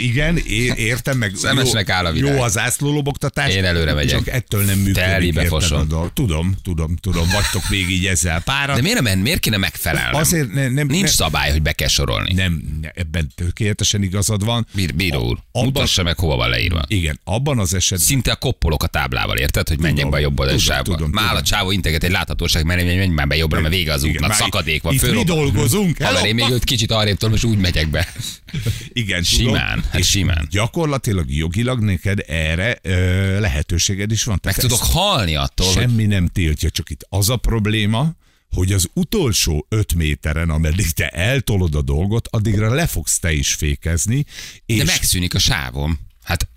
Igen, 0.00 0.36
é- 0.36 0.76
értem, 0.76 1.18
meg 1.18 1.32
Szemesnek 1.34 1.88
jó, 1.88 1.94
áll 1.94 2.04
a 2.04 2.12
világ. 2.12 2.34
jó 2.34 2.42
az 2.42 2.58
ászlólobogtatás. 2.58 3.54
Én 3.54 3.64
előre 3.64 3.94
megyek. 3.94 4.10
Csak 4.10 4.28
ettől 4.28 4.64
nem 4.64 4.78
működik. 4.78 5.02
Telibe 5.02 5.44
fosom. 5.46 5.88
Tudom, 6.14 6.54
tudom, 6.62 6.96
tudom, 6.96 7.28
vagytok 7.32 7.68
még 7.68 7.90
így 7.90 8.06
ezzel 8.06 8.40
pára. 8.40 8.74
De 8.74 8.80
miért 8.80 9.00
nem? 9.00 9.18
Miért 9.18 9.40
kéne 9.40 9.56
megfelelnem? 9.56 10.14
Azért 10.14 10.52
ne, 10.52 10.68
nem, 10.68 10.86
Nincs 10.86 11.02
ne, 11.02 11.08
szabály, 11.08 11.50
hogy 11.50 11.62
be 11.62 11.72
kell 11.72 11.88
sorolni. 11.88 12.32
nem, 12.34 12.62
ne, 12.82 12.88
ebben 12.94 13.32
tökéletesen 13.34 14.02
igazad 14.02 14.44
van. 14.44 14.66
Bír, 14.74 14.94
bíró 14.94 15.20
úr, 15.20 15.38
abban- 15.52 15.64
mutassa 15.64 16.02
meg, 16.02 16.18
hova 16.18 16.36
van 16.36 16.48
leírva. 16.48 16.82
Igen, 16.86 17.20
abban 17.24 17.58
az 17.58 17.74
esetben 17.74 18.06
Szinte 18.06 18.32
a 18.32 18.36
koppolok 18.36 18.82
a 18.82 18.86
táblával, 18.86 19.36
érted, 19.36 19.68
hogy 19.68 19.78
menjek 19.80 20.08
be 20.08 20.16
a 20.16 20.20
jobb 20.20 20.40
oldali 20.40 20.58
tudom, 20.82 21.10
Már 21.10 21.34
a 21.34 21.42
csávó 21.42 21.70
integet 21.70 22.04
egy 22.04 22.10
láthatóság, 22.10 22.64
mert 22.84 22.96
menj, 22.96 23.06
menj 23.06 23.14
már 23.14 23.26
be 23.26 23.36
jobbra, 23.36 23.60
mert 23.60 23.74
vége 23.74 23.92
az 23.92 24.04
útnak, 24.04 24.32
szakadék 24.32 24.82
van, 24.82 24.94
itt 24.94 25.14
mi 25.14 25.24
dolgozunk, 25.24 26.02
Haver, 26.02 26.24
én 26.24 26.34
még 26.34 26.50
őt 26.50 26.64
kicsit 26.64 26.90
arrébb 26.90 27.16
tudom, 27.16 27.34
és 27.34 27.44
úgy 27.44 27.58
megyek 27.58 27.88
be. 27.90 28.08
Igen, 28.92 29.22
Simán, 29.38 29.74
tudom. 29.74 29.90
hát 29.92 30.04
simán. 30.04 30.46
Gyakorlatilag 30.50 31.30
jogilag 31.30 31.80
neked 31.80 32.24
erre 32.26 32.78
ö, 32.82 33.40
lehetőséged 33.40 34.10
is 34.10 34.24
van. 34.24 34.40
Meg 34.42 34.54
Tehát 34.54 34.70
tudok 34.70 34.86
halni 34.92 35.34
attól, 35.34 35.66
hogy 35.66 35.76
Semmi 35.76 36.04
nem 36.04 36.26
tiltja, 36.26 36.70
csak 36.70 36.90
itt 36.90 37.06
az 37.08 37.30
a 37.30 37.36
probléma, 37.36 38.12
hogy 38.50 38.72
az 38.72 38.88
utolsó 38.92 39.66
öt 39.68 39.94
méteren, 39.94 40.50
ameddig 40.50 40.90
te 40.90 41.08
eltolod 41.08 41.74
a 41.74 41.82
dolgot, 41.82 42.28
addigra 42.30 42.74
le 42.74 42.86
fogsz 42.86 43.18
te 43.18 43.32
is 43.32 43.54
fékezni, 43.54 44.24
és 44.66 44.78
de 44.78 44.84
megszűnik 44.84 45.34
a 45.34 45.38
sávom. 45.38 45.98
Hát 46.22 46.48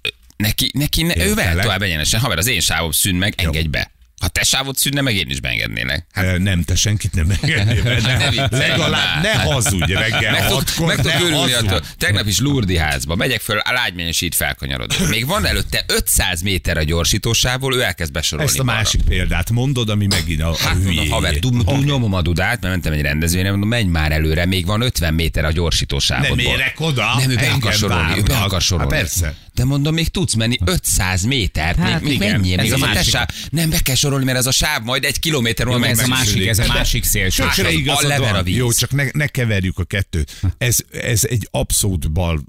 Neki, 0.42 0.70
neki 0.74 1.04
ne, 1.04 1.26
ő 1.26 1.34
vehet 1.34 1.62
tovább 1.62 1.82
egyenesen. 1.82 2.20
Haver, 2.20 2.38
az 2.38 2.48
én 2.48 2.60
sávom 2.60 2.92
szűn 2.92 3.16
meg, 3.16 3.34
engedj 3.38 3.68
be. 3.68 3.92
Ha 4.22 4.28
te 4.28 4.44
sávod 4.44 4.78
szűnne 4.78 5.02
meg, 5.02 5.16
én 5.16 5.30
is 5.30 5.40
beengednélek. 5.40 6.06
Hát, 6.12 6.38
nem, 6.38 6.64
te 6.64 6.76
senkit 6.76 7.14
nem 7.14 7.28
engednél 7.42 7.84
be. 7.84 8.02
ne 8.02 8.30
Ne, 8.30 8.58
legalább 8.58 9.22
ne 9.24 9.34
már. 9.36 9.46
hazudj 9.46 9.94
reggel 9.94 10.32
Meg, 10.32 10.46
tud, 10.48 10.54
hatkor, 10.56 10.88
meg 10.88 11.06
ne 11.06 11.16
örülni 11.16 11.36
hazudj. 11.36 11.68
attól. 11.68 11.82
Tegnap 11.98 12.28
is 12.28 12.40
Lurdi 12.40 12.78
házba, 12.78 13.16
megyek 13.16 13.42
föl, 13.42 13.58
a 13.58 13.72
lágymányos 13.72 14.22
így 14.22 14.36
felkanyarodok. 14.36 15.10
Még 15.10 15.26
van 15.26 15.46
előtte 15.46 15.84
500 15.88 16.42
méter 16.42 16.78
a 16.78 16.84
gyorsítósávból, 16.84 17.76
ő 17.76 17.82
elkezd 17.82 18.12
besorolni. 18.12 18.52
Ezt 18.52 18.60
a 18.60 18.64
balra. 18.64 18.80
másik 18.80 19.02
példát 19.02 19.50
mondod, 19.50 19.90
ami 19.90 20.06
megint 20.06 20.42
a, 20.42 20.50
a 20.52 20.58
Hát 20.58 20.84
mondom, 20.84 21.10
haver, 21.10 21.34
nyomom 21.84 22.14
a 22.14 22.22
dudát, 22.22 22.62
mert 22.62 22.74
mentem 22.74 22.94
egy 22.94 23.02
rendezvényre, 23.02 23.50
mondom, 23.50 23.70
menj 23.70 23.88
már 23.90 24.12
előre, 24.12 24.46
még 24.46 24.66
van 24.66 24.82
50 24.82 25.14
méter 25.14 25.46
a 25.46 25.52
gyorsítósávodból. 25.52 26.36
Nem 26.36 26.46
érek 26.46 26.80
oda, 26.80 27.16
Nem, 27.18 27.30
ő 27.30 27.36
be 27.36 27.50
akar 27.50 27.74
sorolni, 27.74 28.18
ő 28.18 28.22
be 28.22 28.38
akar 28.38 28.62
sorolni. 28.62 28.92
Hát 28.94 29.02
persze. 29.02 29.36
De 29.54 29.66
mondom, 29.66 29.94
még 29.94 30.08
tudsz 30.08 30.34
menni 30.34 30.58
500 30.66 31.24
métert, 31.24 31.78
Hát 31.78 32.02
még, 32.02 32.20
még 32.20 32.32
ez 32.32 32.42
még 32.42 33.16
a. 33.16 33.28
Nem, 33.50 33.70
be 33.70 33.80
kell 33.80 33.96
sorolni, 34.12 34.26
mert 34.26 34.38
ez 34.38 34.46
a 34.46 34.52
sáv 34.52 34.84
majd 34.84 35.04
egy 35.04 35.20
kilométer 35.20 35.66
múlva 35.66 35.86
ez 35.88 36.00
a 36.00 36.08
másik, 36.08 36.48
ez 36.48 36.60
a 36.60 36.68
másik 36.68 37.06
Tökre 37.06 37.72
igazad 37.72 38.08
lever 38.08 38.30
a 38.30 38.34
van. 38.34 38.44
víz. 38.44 38.56
Jó, 38.56 38.72
csak 38.72 38.92
ne, 38.92 39.04
ne 39.12 39.28
keverjük 39.28 39.80
a 39.80 39.84
kettőt. 39.84 40.42
Ez, 40.58 40.78
ez 40.92 41.24
egy 41.24 41.48
abszolút 41.52 42.12
bal 42.12 42.42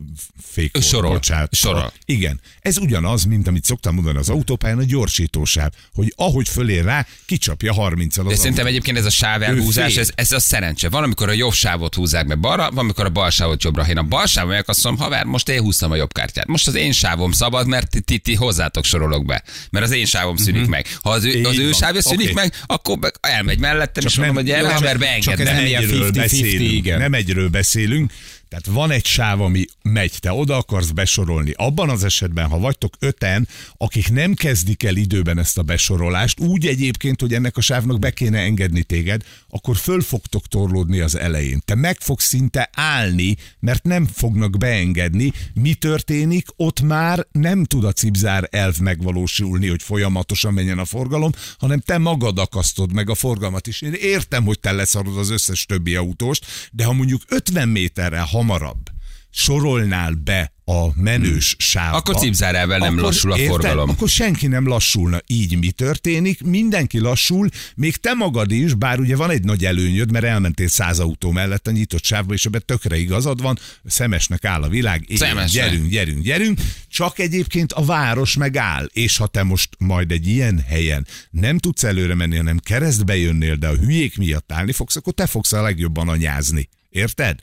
fék. 0.52 0.76
Sorol. 0.81 1.11
Bocsánat. 1.12 1.54
Sorol. 1.54 1.92
Igen. 2.04 2.40
Ez 2.61 2.78
ugyanaz, 2.78 3.25
mint 3.25 3.47
amit 3.49 3.64
szoktam 3.64 3.95
mondani 3.95 4.19
az 4.19 4.28
autópályán, 4.28 4.78
a 4.78 4.85
gyorsítósáv, 4.85 5.73
hogy 5.95 6.12
ahogy 6.16 6.49
fölér 6.49 6.85
rá, 6.85 7.07
kicsapja 7.26 7.73
30 7.73 8.16
al 8.16 8.25
De 8.25 8.35
szerintem 8.37 8.66
egyébként 8.66 8.97
ez 8.99 9.04
a 9.04 9.11
sávelhúzás, 9.11 9.92
fél. 9.92 10.00
ez, 10.02 10.11
ez 10.14 10.33
a 10.33 10.40
szerencse. 10.40 10.88
Van, 10.88 11.02
amikor 11.02 11.28
a 11.28 11.33
jobb 11.33 11.52
sávot 11.52 11.95
húzzák 11.95 12.26
be 12.26 12.35
balra, 12.35 12.71
van, 12.71 12.78
amikor 12.78 13.04
a 13.07 13.11
bal 13.11 13.31
sávot 13.31 13.62
jobbra. 13.62 13.87
Én 13.88 13.99
a 13.99 14.02
bal 14.02 14.26
sávon 14.26 14.50
megyek, 14.50 14.69
azt 14.69 14.85
mondom, 14.85 15.02
haver, 15.02 15.25
most 15.25 15.49
én 15.49 15.61
húztam 15.61 15.90
a 15.90 15.97
jobb 15.97 16.12
kártyát. 16.12 16.47
Most 16.47 16.66
az 16.66 16.75
én 16.75 16.92
sávom 16.92 17.33
szabad, 17.33 17.66
mert 17.66 17.90
ti, 17.90 18.00
ti, 18.00 18.19
ti 18.19 18.35
hozzátok 18.35 18.85
sorolok 18.85 19.25
be. 19.25 19.42
Mert 19.71 19.85
az 19.85 19.90
én 19.90 20.04
sávom 20.04 20.37
szűnik 20.37 20.66
meg. 20.66 20.87
Ha 21.02 21.11
az 21.11 21.25
Mhm. 21.25 21.42
Az 21.59 21.64
ő 21.64 21.73
sávja 21.73 22.02
szűnik 22.02 22.25
Oké. 22.26 22.32
meg, 22.35 22.52
akkor 22.66 22.99
meg 22.99 23.12
elmegy 23.21 23.59
mellettem, 23.59 24.04
és 24.06 24.16
mondom, 24.16 24.35
hogy 24.37 24.44
gyere, 24.44 24.61
csak- 24.62 24.73
haver, 24.73 24.90
csak 24.90 25.00
beengedne. 25.00 25.44
nem 25.44 25.54
nem 25.54 25.64
egyről 25.64 26.11
50-50, 26.11 26.14
beszélünk. 26.14 26.99
Nem 26.99 27.14
egyről 27.14 27.49
beszélünk. 27.49 28.12
Tehát 28.52 28.66
van 28.66 28.90
egy 28.90 29.06
sáv, 29.06 29.40
ami 29.40 29.64
megy, 29.82 30.16
te 30.21 30.32
oda 30.32 30.56
akarsz 30.56 30.90
besorolni. 30.90 31.52
Abban 31.56 31.90
az 31.90 32.04
esetben, 32.04 32.49
ha 32.49 32.59
vagytok 32.59 32.94
öten, 32.99 33.49
akik 33.76 34.11
nem 34.11 34.35
kezdik 34.35 34.82
el 34.82 34.97
időben 34.97 35.38
ezt 35.38 35.59
a 35.59 35.62
besorolást, 35.62 36.40
úgy 36.40 36.66
egyébként, 36.66 37.21
hogy 37.21 37.35
ennek 37.35 37.56
a 37.56 37.61
sávnak 37.61 37.99
be 37.99 38.11
kéne 38.11 38.38
engedni 38.38 38.82
téged, 38.82 39.23
akkor 39.49 39.76
föl 39.76 40.00
fogtok 40.00 40.47
torlódni 40.47 41.00
az 41.00 41.16
elején. 41.16 41.62
Te 41.64 41.75
meg 41.75 42.00
fogsz 42.00 42.26
szinte 42.26 42.71
állni, 42.73 43.37
mert 43.61 43.85
nem 43.85 44.06
fognak 44.06 44.59
beengedni. 44.59 45.32
Mi 45.54 45.75
történik? 45.75 46.47
Ott 46.56 46.80
már 46.80 47.26
nem 47.30 47.64
tud 47.64 47.85
a 47.85 47.92
cipzár 47.92 48.49
elv 48.50 48.78
megvalósulni, 48.78 49.68
hogy 49.68 49.82
folyamatosan 49.82 50.52
menjen 50.52 50.78
a 50.78 50.85
forgalom, 50.85 51.32
hanem 51.59 51.80
te 51.80 51.99
magad 51.99 52.38
akasztod 52.38 52.92
meg 52.92 53.11
a 53.11 53.14
forgalmat 53.14 53.66
is. 53.66 53.80
Én 53.80 53.92
értem, 53.92 54.44
hogy 54.44 54.61
te 54.61 54.73
leszarod 54.73 55.18
az 55.18 55.30
összes 55.30 55.66
többi 55.66 55.94
autóst, 55.94 56.47
de 56.73 56.85
ha 56.85 56.92
mondjuk 56.92 57.23
50 57.28 57.68
méterrel 57.68 58.25
hamarabb 58.42 58.90
sorolnál 59.34 60.12
be 60.12 60.52
a 60.64 61.00
menős 61.00 61.56
sávba. 61.58 61.96
Akkor 61.96 62.14
cipzárelvel 62.14 62.78
nem 62.78 62.88
akkor- 62.92 63.02
lassul 63.02 63.32
a 63.32 63.37
érted? 63.38 63.50
forgalom. 63.50 63.88
Akkor 63.88 64.08
senki 64.08 64.46
nem 64.46 64.66
lassulna. 64.66 65.20
Így 65.26 65.58
mi 65.58 65.70
történik? 65.70 66.42
Mindenki 66.42 66.99
lassul, 66.99 67.49
még 67.75 67.96
te 67.96 68.12
magad 68.14 68.50
is, 68.50 68.75
bár 68.75 68.99
ugye 69.00 69.16
van 69.16 69.30
egy 69.30 69.44
nagy 69.44 69.64
előnyöd, 69.64 70.12
mert 70.12 70.25
elmentél 70.25 70.68
száz 70.68 70.99
autó 70.99 71.30
mellett 71.30 71.66
a 71.66 71.70
nyitott 71.70 72.04
sávba, 72.04 72.32
és 72.34 72.44
ebben 72.44 72.62
tökre 72.66 72.96
igazad 72.99 73.42
van, 73.42 73.58
szemesnek 73.84 74.44
áll 74.44 74.62
a 74.62 74.68
világ, 74.68 75.04
Én, 75.11 75.16
Szemesnek. 75.16 75.64
gyerünk, 75.64 75.88
gyerünk, 75.90 76.22
gyerünk, 76.22 76.61
csak 76.88 77.18
egyébként 77.18 77.72
a 77.72 77.84
város 77.84 78.37
megáll, 78.37 78.88
és 78.92 79.16
ha 79.16 79.26
te 79.26 79.42
most 79.42 79.68
majd 79.78 80.11
egy 80.11 80.26
ilyen 80.26 80.64
helyen 80.68 81.06
nem 81.30 81.58
tudsz 81.58 81.84
előre 81.84 82.14
menni, 82.14 82.37
hanem 82.37 82.58
keresztbe 82.58 83.16
jönnél, 83.16 83.54
de 83.56 83.68
a 83.68 83.76
hülyék 83.76 84.16
miatt 84.16 84.52
állni 84.52 84.72
fogsz, 84.72 84.96
akkor 84.96 85.12
te 85.12 85.26
fogsz 85.26 85.52
a 85.52 85.62
legjobban 85.62 86.08
anyázni. 86.08 86.68
Érted? 86.90 87.38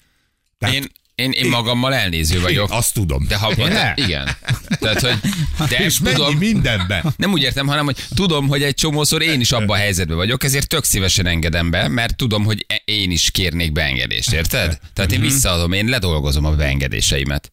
Tehát 0.59 0.75
Én, 0.75 0.85
én, 1.15 1.31
én 1.31 1.49
magammal 1.49 1.93
elnéző 1.93 2.41
vagyok. 2.41 2.71
azt 2.71 2.93
tudom. 2.93 3.25
De 3.27 3.35
ha, 3.35 3.53
de, 3.53 3.93
igen. 3.95 4.29
Tehát, 4.79 4.99
hogy 5.01 5.19
de 5.69 5.77
és 5.77 5.97
tudom, 5.97 6.37
mindenben. 6.37 7.13
Nem 7.17 7.31
úgy 7.31 7.41
értem, 7.41 7.67
hanem 7.67 7.85
hogy 7.85 7.97
tudom, 8.15 8.47
hogy 8.47 8.63
egy 8.63 8.73
csomószor 8.73 9.21
én 9.21 9.39
is 9.39 9.51
abban 9.51 9.77
a 9.77 9.79
helyzetben 9.81 10.17
vagyok, 10.17 10.43
ezért 10.43 10.67
tök 10.67 10.83
szívesen 10.83 11.25
engedem 11.25 11.69
be, 11.69 11.87
mert 11.87 12.15
tudom, 12.15 12.43
hogy 12.43 12.65
e- 12.67 12.81
én 12.85 13.11
is 13.11 13.31
kérnék 13.31 13.71
beengedést, 13.71 14.31
érted? 14.31 14.79
Tehát 14.93 15.11
Mhm. 15.11 15.21
én 15.23 15.29
visszaadom, 15.29 15.71
én 15.71 15.85
ledolgozom 15.85 16.45
a 16.45 16.51
beengedéseimet. 16.55 17.51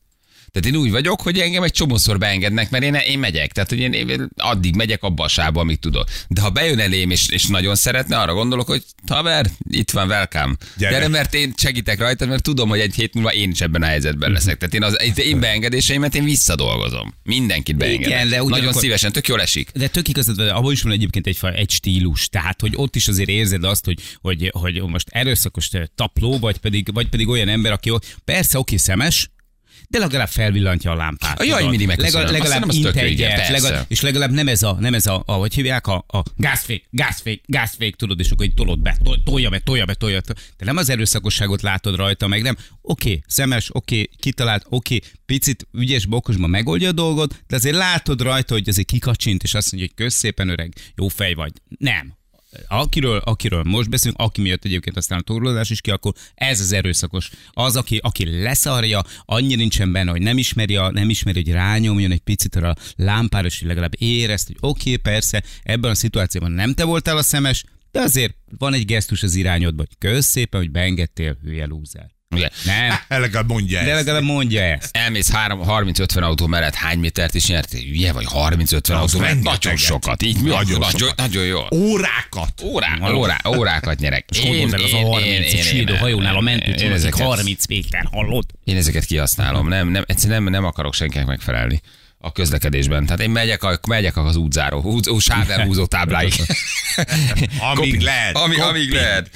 Tehát 0.57 0.75
én 0.75 0.81
úgy 0.81 0.91
vagyok, 0.91 1.21
hogy 1.21 1.39
engem 1.39 1.63
egy 1.63 1.71
csomószor 1.73 2.19
beengednek, 2.19 2.71
mert 2.71 2.85
én, 2.85 2.95
én 2.95 3.19
megyek. 3.19 3.53
Tehát, 3.53 3.69
hogy 3.69 3.79
én, 3.79 3.93
én 3.93 4.29
addig 4.37 4.75
megyek 4.75 5.03
abba 5.03 5.25
a 5.25 5.29
sávba, 5.29 5.61
amíg 5.61 5.79
tudok. 5.79 6.09
De 6.29 6.41
ha 6.41 6.51
bejön 6.51 6.79
elém, 6.79 7.11
és, 7.11 7.29
és 7.29 7.47
nagyon 7.47 7.75
szeretne, 7.75 8.19
arra 8.19 8.35
gondolok, 8.35 8.67
hogy 8.67 8.83
haver, 9.09 9.47
itt 9.71 9.91
van, 9.91 10.09
welcome. 10.09 10.55
Gyere. 10.77 10.93
Gyere, 10.93 11.09
mert 11.09 11.35
én 11.35 11.53
segítek 11.57 11.99
rajta, 11.99 12.27
mert 12.27 12.43
tudom, 12.43 12.69
hogy 12.69 12.81
egy 12.81 12.95
hét 12.95 13.15
múlva 13.15 13.33
én 13.33 13.51
is 13.51 13.61
ebben 13.61 13.83
a 13.83 13.87
helyzetben 13.87 14.31
leszek. 14.33 14.57
Tehát 14.59 14.75
én 14.75 14.83
az 14.83 15.19
én- 15.19 15.41
beengedéseimet 15.41 16.15
én 16.15 16.25
visszadolgozom. 16.25 17.15
Mindenkit 17.23 17.77
beengedek. 17.77 18.07
Igen, 18.07 18.29
de 18.29 18.37
Nagyon 18.37 18.53
ugyanakkor- 18.53 18.83
szívesen, 18.83 19.13
tök 19.13 19.29
jól 19.29 19.41
esik. 19.41 19.71
De 19.75 19.89
tök 19.89 20.09
igazad 20.09 20.39
abban 20.39 20.73
is 20.73 20.83
van 20.83 20.93
egyébként 20.93 21.27
egy, 21.27 21.39
egy 21.55 21.71
stílus, 21.71 22.29
tehát 22.29 22.61
hogy 22.61 22.73
ott 22.77 22.97
is 22.97 23.09
azért 23.09 23.29
érzed 23.29 23.65
azt, 23.65 23.85
hogy, 23.85 23.99
hogy, 24.21 24.51
hogy 24.53 24.83
most 24.83 25.09
erőszakos 25.11 25.71
tapló, 25.95 26.39
vagy 26.39 26.57
pedig, 26.57 26.93
vagy 26.93 27.09
pedig 27.09 27.29
olyan 27.29 27.49
ember, 27.49 27.73
aki 27.73 27.93
persze 28.25 28.59
oké 28.59 28.77
szemes, 28.77 29.31
de 29.89 29.99
legalább 29.99 30.29
felvillantja 30.29 30.91
a 30.91 30.95
lámpát. 30.95 31.41
A 31.41 31.45
jaj. 31.45 31.69
Mini, 31.69 31.85
megköszönöm. 31.85 32.31
legalább, 32.31 32.63
Azt 32.69 32.83
legalább 32.83 33.05
integet, 33.05 33.49
legalább, 33.49 33.85
és 33.89 34.01
legalább 34.01 34.31
nem 34.31 34.49
ez 34.49 34.63
a, 34.63 34.77
nem 34.81 34.95
ez 34.95 35.07
a, 35.07 35.23
a 35.27 35.33
hogy 35.33 35.55
hívják, 35.55 35.87
a, 35.87 36.05
a 36.09 36.23
gázfék, 36.37 36.87
gázfék, 36.91 37.43
gázfék, 37.47 37.97
tudod, 37.97 38.21
és 38.21 38.31
akkor 38.31 38.47
így 38.47 38.55
tolod 38.55 38.79
be, 38.79 38.97
tol- 39.03 39.25
tolja 39.25 39.51
be, 39.51 39.59
tolja 39.59 39.85
be, 39.85 39.95
tolja 39.95 40.21
be. 40.27 40.35
Te 40.57 40.65
nem 40.65 40.77
az 40.77 40.89
erőszakosságot 40.89 41.63
látod 41.63 41.97
rajta, 41.97 42.27
meg 42.27 42.43
nem. 42.43 42.57
Oké, 42.83 43.21
szemes, 43.27 43.69
oké, 43.73 44.09
kitalált, 44.19 44.67
oké, 44.69 44.99
picit 45.27 45.69
ügyes 45.73 46.07
bokosban 46.07 46.51
megoldja 46.51 46.89
a 46.89 46.93
dolgot, 46.93 47.43
de 47.47 47.57
azért 47.57 47.77
látod 47.77 48.21
rajta, 48.21 48.55
hogy 48.55 48.69
azért 48.69 48.87
kikacsint, 48.87 49.43
és 49.43 49.55
azt 49.55 49.73
mondja, 49.73 49.91
hogy 49.95 50.05
kösz 50.05 50.15
szépen 50.15 50.49
öreg, 50.49 50.73
jó 50.97 51.09
fej 51.09 51.35
vagy. 51.35 51.53
Nem. 51.79 52.15
Akiről, 52.69 53.19
akiről 53.19 53.63
most 53.63 53.91
beszélünk, 53.91 54.21
aki 54.21 54.41
miatt 54.41 54.65
egyébként 54.65 54.97
aztán 54.97 55.19
a 55.19 55.23
torlódás 55.23 55.71
is 55.71 55.81
ki, 55.81 55.91
akkor 55.91 56.13
ez 56.35 56.61
az 56.61 56.73
erőszakos. 56.73 57.31
Az, 57.51 57.77
aki, 57.77 58.01
aki 58.03 58.43
leszarja, 58.43 59.03
annyira 59.25 59.57
nincsen 59.57 59.93
benne, 59.93 60.11
hogy 60.11 60.23
nem 60.23 60.39
ismeri, 60.39 60.77
a, 60.77 60.91
nem 60.91 61.11
ismeri, 61.11 61.43
hogy 61.43 61.53
rányomjon 61.53 62.11
egy 62.11 62.21
picit 62.21 62.57
arra 62.57 62.71
a 62.71 62.77
lámpára, 62.97 63.47
és 63.47 63.63
legalább 63.63 63.95
érezt, 63.99 64.47
hogy 64.47 64.57
oké, 64.61 64.91
okay, 64.91 65.13
persze, 65.13 65.43
ebben 65.63 65.91
a 65.91 65.95
szituációban 65.95 66.53
nem 66.53 66.75
te 66.75 66.85
voltál 66.85 67.17
a 67.17 67.23
szemes, 67.23 67.65
de 67.91 68.01
azért 68.01 68.37
van 68.59 68.75
egy 68.75 68.85
gesztus 68.85 69.23
az 69.23 69.35
irányodban, 69.35 69.87
hogy 69.89 70.11
kösz 70.11 70.27
szépen, 70.27 70.61
hogy 70.61 70.71
beengedtél, 70.71 71.37
hülye 71.43 71.67
lúzer. 71.67 72.16
Ugye? 72.35 72.49
Nem, 72.65 73.21
Legalább 73.21 73.49
mondja 73.49 73.85
de 73.85 73.95
legalább 73.95 74.23
mondja 74.23 74.63
ezt. 74.63 74.97
Elmész 74.97 75.31
három- 75.31 75.63
30-50 75.67 76.23
autó 76.23 76.47
mellett 76.47 76.75
hány 76.75 76.99
métert 76.99 77.35
is 77.35 77.47
nyertél? 77.47 77.81
Hülye 77.81 78.13
vagy 78.13 78.27
30-50 78.35 78.91
autó 78.97 79.19
mellett? 79.19 79.43
Nagyon 79.43 79.77
sokat. 79.77 80.23
Így 80.23 80.41
mi? 80.43 80.49
Nagyon 80.49 80.79
Nagyon, 80.79 81.01
sokat. 81.01 81.17
nagyon 81.17 81.45
jó. 81.45 81.61
Órákat. 81.75 82.63
Órá, 82.63 82.99
órá, 83.13 83.37
órákat 83.57 83.99
nyerek. 83.99 84.25
És 84.31 84.41
hol 84.41 84.83
az 84.83 84.93
a 84.93 84.97
30 84.97 85.53
és 85.53 85.67
sírdó 85.67 85.95
hajónál 85.97 86.35
a 86.35 86.39
én 86.39 86.45
mentőcsónazik 86.45 87.09
ezeket, 87.11 87.27
30 87.27 87.67
méter, 87.67 88.09
hallod? 88.13 88.45
én 88.65 88.77
ezeket 88.77 89.05
kihasználom. 89.05 89.69
Nem, 89.69 89.89
nem, 89.89 90.05
egyszerűen 90.07 90.43
nem, 90.43 90.53
nem 90.53 90.65
akarok 90.65 90.95
senkinek 90.95 91.27
megfelelni 91.27 91.81
a 92.27 92.33
közlekedésben. 92.33 93.05
Tehát 93.05 93.21
én 93.21 93.31
megyek, 93.31 93.63
a, 93.63 93.81
megyek 93.89 94.17
az 94.17 94.37
útzáró, 94.37 94.81
húz, 94.81 95.09
ó, 95.09 95.19
sávelhúzó 95.19 95.87
tábláig. 95.87 96.33
Amíg 97.73 97.93
Kopi. 97.93 98.05
lehet. 98.05 98.37
Ami, 98.37 98.55
Kopi. 98.55 98.69
amíg 98.69 98.93
lehet. 98.93 99.31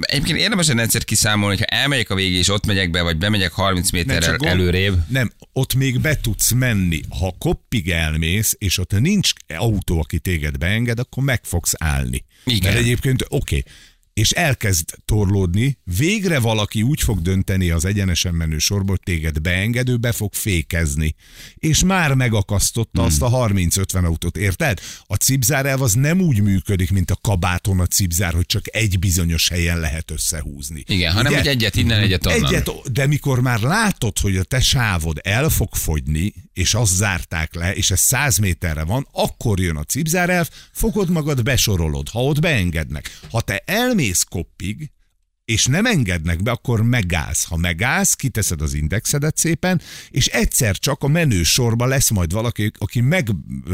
Egyébként 0.00 0.38
érdemes 0.38 0.66
lenne 0.66 0.82
egyszer 0.82 1.04
kiszámolni, 1.04 1.56
hogyha 1.56 1.76
elmegyek 1.76 2.10
a 2.10 2.14
végig, 2.14 2.38
és 2.38 2.48
ott 2.48 2.66
megyek 2.66 2.90
be, 2.90 3.02
vagy 3.02 3.16
bemegyek 3.16 3.52
30 3.52 3.90
méterrel 3.90 4.36
gond- 4.36 4.52
előrébb. 4.52 4.98
Nem, 5.08 5.32
ott 5.52 5.74
még 5.74 6.00
be 6.00 6.16
tudsz 6.20 6.50
menni. 6.50 7.00
Ha 7.18 7.34
koppig 7.38 7.90
elmész, 7.90 8.54
és 8.58 8.78
ott 8.78 9.00
nincs 9.00 9.32
autó, 9.56 10.00
aki 10.00 10.18
téged 10.18 10.58
beenged, 10.58 10.98
akkor 10.98 11.22
meg 11.22 11.40
fogsz 11.44 11.74
állni. 11.78 12.24
Igen. 12.44 12.72
Mert 12.72 12.84
egyébként 12.84 13.22
oké, 13.22 13.34
okay, 13.36 13.64
és 14.20 14.30
elkezd 14.30 14.94
torlódni, 15.04 15.78
végre 15.84 16.38
valaki 16.38 16.82
úgy 16.82 17.00
fog 17.00 17.22
dönteni 17.22 17.70
az 17.70 17.84
egyenesen 17.84 18.34
menő 18.34 18.58
sorból, 18.58 18.96
hogy 18.96 19.14
téged 19.14 19.40
beengedő, 19.40 19.96
be 19.96 20.12
fog 20.12 20.34
fékezni. 20.34 21.14
És 21.54 21.84
már 21.84 22.14
megakasztotta 22.14 23.00
hmm. 23.00 23.06
azt 23.06 23.22
a 23.22 23.30
30-50 23.30 24.04
autót, 24.04 24.36
érted? 24.36 24.80
A 25.06 25.14
cipzárelv 25.14 25.82
az 25.82 25.92
nem 25.92 26.20
úgy 26.20 26.42
működik, 26.42 26.90
mint 26.90 27.10
a 27.10 27.18
kabáton 27.20 27.80
a 27.80 27.86
cipzár, 27.86 28.34
hogy 28.34 28.46
csak 28.46 28.76
egy 28.76 28.98
bizonyos 28.98 29.48
helyen 29.48 29.80
lehet 29.80 30.10
összehúzni. 30.10 30.82
Igen, 30.86 31.12
hanem 31.12 31.32
Ugye? 31.32 31.40
hogy 31.40 31.48
egyet 31.48 31.76
innen, 31.76 32.00
egyet 32.00 32.26
onnan. 32.26 32.44
Egyet, 32.44 32.92
de 32.92 33.06
mikor 33.06 33.40
már 33.40 33.60
látod, 33.60 34.18
hogy 34.18 34.36
a 34.36 34.42
te 34.42 34.60
sávod 34.60 35.20
el 35.22 35.48
fog 35.48 35.74
fogyni, 35.74 36.34
és 36.52 36.74
azt 36.74 36.94
zárták 36.94 37.54
le, 37.54 37.74
és 37.74 37.90
ez 37.90 38.00
100 38.00 38.38
méterre 38.38 38.84
van, 38.84 39.06
akkor 39.12 39.60
jön 39.60 39.76
a 39.76 39.82
cipzárelv, 39.82 40.48
fogod 40.72 41.10
magad, 41.10 41.42
besorolod, 41.42 42.08
ha 42.08 42.24
ott 42.24 42.40
beengednek. 42.40 43.18
Ha 43.30 43.40
te 43.40 43.62
elmész 43.64 44.04
koppig, 44.24 44.90
és 45.44 45.66
nem 45.66 45.86
engednek 45.86 46.42
be, 46.42 46.50
akkor 46.50 46.82
megállsz. 46.82 47.44
Ha 47.44 47.56
megállsz, 47.56 48.14
kiteszed 48.14 48.62
az 48.62 48.74
indexedet 48.74 49.36
szépen, 49.36 49.80
és 50.10 50.26
egyszer 50.26 50.78
csak 50.78 51.02
a 51.02 51.08
menő 51.08 51.42
sorba 51.42 51.86
lesz 51.86 52.10
majd 52.10 52.32
valaki, 52.32 52.70
aki 52.78 53.00
meg 53.00 53.28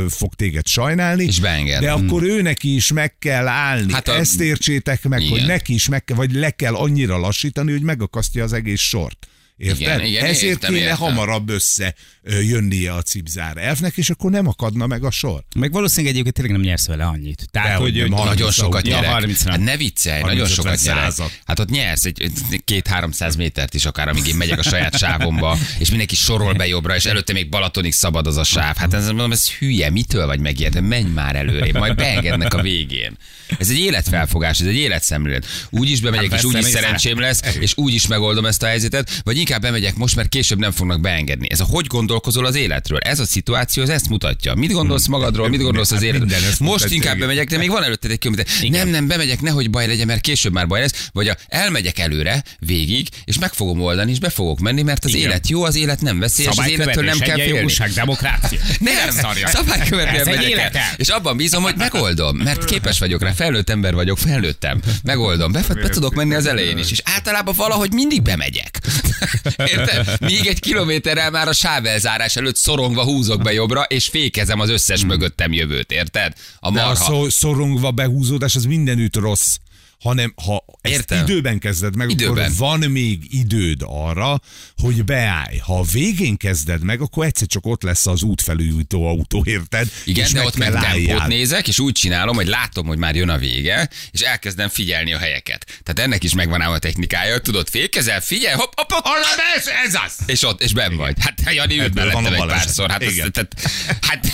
fog 0.09 0.35
téged 0.35 0.67
sajnálni, 0.67 1.25
És 1.25 1.41
beenged. 1.41 1.81
de 1.81 1.93
akkor 1.93 2.23
ő 2.23 2.43
neki 2.43 2.75
is 2.75 2.93
meg 2.93 3.19
kell 3.19 3.47
állni. 3.49 3.93
Hát 3.93 4.09
a- 4.09 4.15
Ezt 4.15 4.41
értsétek 4.41 5.09
meg, 5.09 5.21
Igen. 5.23 5.39
hogy 5.39 5.47
neki 5.47 5.75
is 5.75 5.89
meg 5.89 6.05
kell, 6.05 6.17
vagy 6.17 6.33
le 6.33 6.51
kell 6.51 6.75
annyira 6.75 7.19
lassítani, 7.19 7.71
hogy 7.71 7.83
megakasztja 7.83 8.45
az 8.45 8.53
egész 8.53 8.81
sort. 8.81 9.27
Érted? 9.57 9.81
Igen, 9.81 10.01
igen, 10.05 10.25
Ezért 10.25 10.43
értem, 10.53 10.73
kéne 10.73 10.83
értem. 10.85 10.99
hamarabb 10.99 11.49
össze 11.49 11.95
jönnie 12.25 12.93
a 12.93 13.03
cipzár 13.03 13.57
elfnek, 13.57 13.97
és 13.97 14.11
akkor 14.11 14.31
nem 14.31 14.47
akadna 14.47 14.87
meg 14.87 15.05
a 15.05 15.11
sor. 15.11 15.43
Meg 15.57 15.73
valószínűleg 15.73 16.13
egyébként 16.13 16.35
tényleg 16.35 16.55
nem 16.55 16.63
nyersz 16.63 16.87
vele 16.87 17.05
annyit. 17.05 17.47
Tehát, 17.51 17.79
hogy, 17.79 18.09
Nagyon 18.09 18.51
sokat 18.51 18.83
nyerek. 18.83 19.11
30 19.11 19.45
hát 19.45 19.59
ne 19.61 19.77
viccelj, 19.77 20.23
nagyon 20.23 20.47
30-50 20.47 20.53
sokat 20.53 20.81
nyerek. 20.83 21.03
százat. 21.03 21.39
Hát 21.45 21.59
ott 21.59 21.71
nyersz 21.71 22.05
egy 22.05 22.31
két-háromszáz 22.65 23.37
métert 23.37 23.75
is 23.75 23.85
akár, 23.85 24.09
amíg 24.09 24.27
én 24.27 24.35
megyek 24.37 24.59
a 24.59 24.63
saját 24.63 24.99
sávomba, 24.99 25.59
és 25.79 25.89
mindenki 25.89 26.15
sorol 26.15 26.53
be 26.53 26.67
jobbra, 26.67 26.97
és 26.97 27.05
előtte 27.05 27.33
még 27.33 27.49
Balatonig 27.49 27.93
szabad 27.93 28.27
az 28.27 28.37
a 28.37 28.45
sáv. 28.45 28.77
Hát 28.77 28.95
ez, 28.95 29.07
mondom, 29.07 29.33
ez 29.33 29.51
hülye, 29.51 29.91
mitől 29.91 30.27
vagy 30.27 30.41
megijedve? 30.41 30.81
Menj 30.81 31.09
már 31.09 31.37
előre, 31.37 31.79
majd 31.79 31.95
beengednek 31.95 32.55
a 32.55 32.63
végén. 32.63 33.17
Ez 33.59 33.71
egy 33.71 33.79
életfelfogás, 33.79 34.61
ez 34.61 34.67
egy 34.67 34.77
életszemlélet. 34.77 35.47
Úgy 35.71 35.91
is 35.91 36.01
bemegyek, 36.01 36.31
Hát 36.31 36.39
és 36.39 36.45
úgy 36.45 36.59
is 36.59 36.65
szerencsém 36.65 37.21
lesz, 37.21 37.41
és 37.61 37.73
úgy 37.77 37.95
is 37.95 38.07
megoldom 38.07 38.45
ezt 38.47 38.63
a 38.63 38.67
helyzetet, 38.67 39.21
vagy 39.25 39.37
inkább 39.37 39.61
bemegyek 39.61 39.95
most, 39.95 40.17
mert 40.17 40.29
később 40.29 40.59
nem 40.59 40.71
fognak 40.71 41.01
beengedni. 41.01 41.47
Ez 41.51 41.61
a 41.61 41.65
hogy 41.65 41.87
gondolkozol 41.87 42.47
az 42.47 42.55
életről? 42.55 42.99
Ez 42.99 43.19
a 43.21 43.25
szituáció, 43.25 43.83
ez 43.83 43.89
ezt 43.89 44.09
mutatja. 44.09 44.55
Mit 44.55 44.73
gondolsz 44.73 45.07
magadról, 45.07 45.49
mit 45.49 45.61
gondolsz 45.63 45.91
az 45.91 45.99
Hát 45.99 46.07
életről? 46.07 46.39
Most 46.59 46.91
inkább 46.91 47.19
bemegyek, 47.19 47.49
de 47.49 47.59
még 47.59 47.71
van 47.71 47.83
előtted 47.85 48.11
egy 48.11 48.19
kilométer. 48.19 48.47
Nem, 48.69 48.89
nem, 48.89 49.07
bemegyek, 49.07 49.41
nehogy 49.41 49.71
baj 49.71 49.87
legyen, 49.87 50.07
mert 50.07 50.21
később 50.21 50.53
már 50.53 50.67
baj 50.67 50.81
lesz, 50.81 51.09
vagy 51.13 51.29
a, 51.29 51.37
elmegyek 51.49 51.99
előre, 51.99 52.43
végig, 52.59 53.09
és 53.25 53.39
meg 53.39 53.53
fogom 53.53 53.81
oldani, 53.81 54.11
és 54.11 54.19
be 54.19 54.31
fogok 54.31 54.61
menni, 54.61 54.83
mert 54.83 55.05
az 55.05 55.15
Igen. 55.15 55.29
élet 55.29 55.49
jó, 55.49 55.65
az 55.65 55.77
élet 55.77 56.01
nem 56.01 56.19
veszélyes, 56.19 56.59
az 56.59 56.69
élettől 56.69 57.05
nem 57.05 57.19
kell 57.19 57.27
félni. 57.27 57.43
egyenjogúság, 57.43 57.91
demokrácia. 57.91 58.59
Nem, 58.81 59.11
szabálykövetően 59.45 60.37
megyek 60.37 60.59
el. 60.59 60.71
És 60.97 61.09
abban 61.09 61.37
bízom, 61.37 61.63
hogy 61.63 61.77
megoldom, 61.77 62.37
mert 62.37 62.65
képes 62.65 62.99
vagyok 62.99 63.23
rá, 63.23 63.33
felnőtt 63.43 63.71
ember 63.71 63.95
vagyok, 63.95 64.19
felnőttem. 64.19 64.81
Megoldom, 65.03 65.53
be, 65.53 65.65
be 65.75 65.89
tudok 65.89 66.15
menni 66.15 66.35
az 66.35 66.47
elején 66.47 66.79
is, 66.79 66.91
és 66.91 67.03
általában 67.05 67.55
valahogy 67.57 67.93
mindig 67.93 68.23
bemegyek. 68.23 68.81
Érted? 69.73 70.21
Még 70.21 70.47
egy 70.47 70.61
kilométerrel 70.61 71.31
már 71.31 71.49
a 71.49 71.53
sávelzárás 71.53 72.37
előtt 72.37 72.57
szorongva 72.57 73.05
húzok 73.05 73.43
be 73.43 73.53
jobbra, 73.53 73.83
és 73.83 74.09
fékezem 74.09 74.61
az 74.61 74.71
összes 74.71 75.05
mögöttem 75.05 75.53
jövőt, 75.53 75.93
érted? 75.93 76.33
A 76.61 76.71
De 76.71 76.81
a 76.83 76.87
marha. 76.87 77.31
szorongva 77.31 77.91
behúzódás 77.91 78.55
az 78.55 78.65
mindenütt 78.65 79.17
rossz 79.17 79.57
hanem 80.03 80.35
ha 80.45 80.65
ezt 80.81 80.95
Értem. 80.95 81.23
időben 81.23 81.59
kezded 81.59 81.97
meg, 81.97 82.11
Időben. 82.11 82.45
akkor 82.45 82.57
van 82.57 82.91
még 82.91 83.19
időd 83.31 83.81
arra, 83.87 84.41
hogy 84.77 85.05
beállj. 85.05 85.59
Ha 85.59 85.79
a 85.79 85.83
végén 85.93 86.37
kezded 86.37 86.83
meg, 86.83 87.01
akkor 87.01 87.25
egyszer 87.25 87.47
csak 87.47 87.67
ott 87.67 87.83
lesz 87.83 88.07
az 88.07 88.23
útfelújító 88.23 89.07
autó, 89.09 89.43
érted? 89.47 89.89
Igen, 90.05 90.25
És 90.25 90.33
de 90.33 90.45
ott 90.45 90.57
meg 90.57 90.73
tempót 90.73 91.27
nézek, 91.27 91.69
és 91.69 91.79
úgy 91.79 91.93
csinálom, 91.93 92.35
hogy 92.35 92.47
látom, 92.47 92.87
hogy 92.87 92.99
már 92.99 93.15
jön 93.15 93.29
a 93.29 93.39
vége, 93.39 93.89
és 94.11 94.21
elkezdem 94.21 94.69
figyelni 94.69 95.13
a 95.13 95.19
helyeket. 95.19 95.65
Tehát 95.83 95.99
ennek 96.11 96.25
is 96.25 96.35
megvan 96.35 96.61
ám 96.61 96.71
a 96.73 96.79
technikája, 96.79 97.39
tudod, 97.39 97.69
fékezel, 97.71 98.21
figyelj, 98.21 98.55
hopp, 98.55 98.73
hopp, 98.75 98.91
hopp, 98.91 99.05
Arra, 99.05 99.25
ez, 99.57 99.67
ez 99.87 99.95
az! 100.07 100.17
és 100.27 100.43
ott, 100.43 100.63
és 100.63 100.73
ben 100.73 100.97
vagy. 100.97 101.17
Hát 101.21 101.55
Jani 101.55 101.77
mellettem 101.77 102.25
a 102.25 102.29
egy 102.33 102.37
baleset. 102.37 102.65
párszor. 102.65 102.91
Hát, 102.91 103.03
az, 103.03 103.13
Igen. 103.13 103.33
tehát, 103.33 103.55
hát 104.01 104.27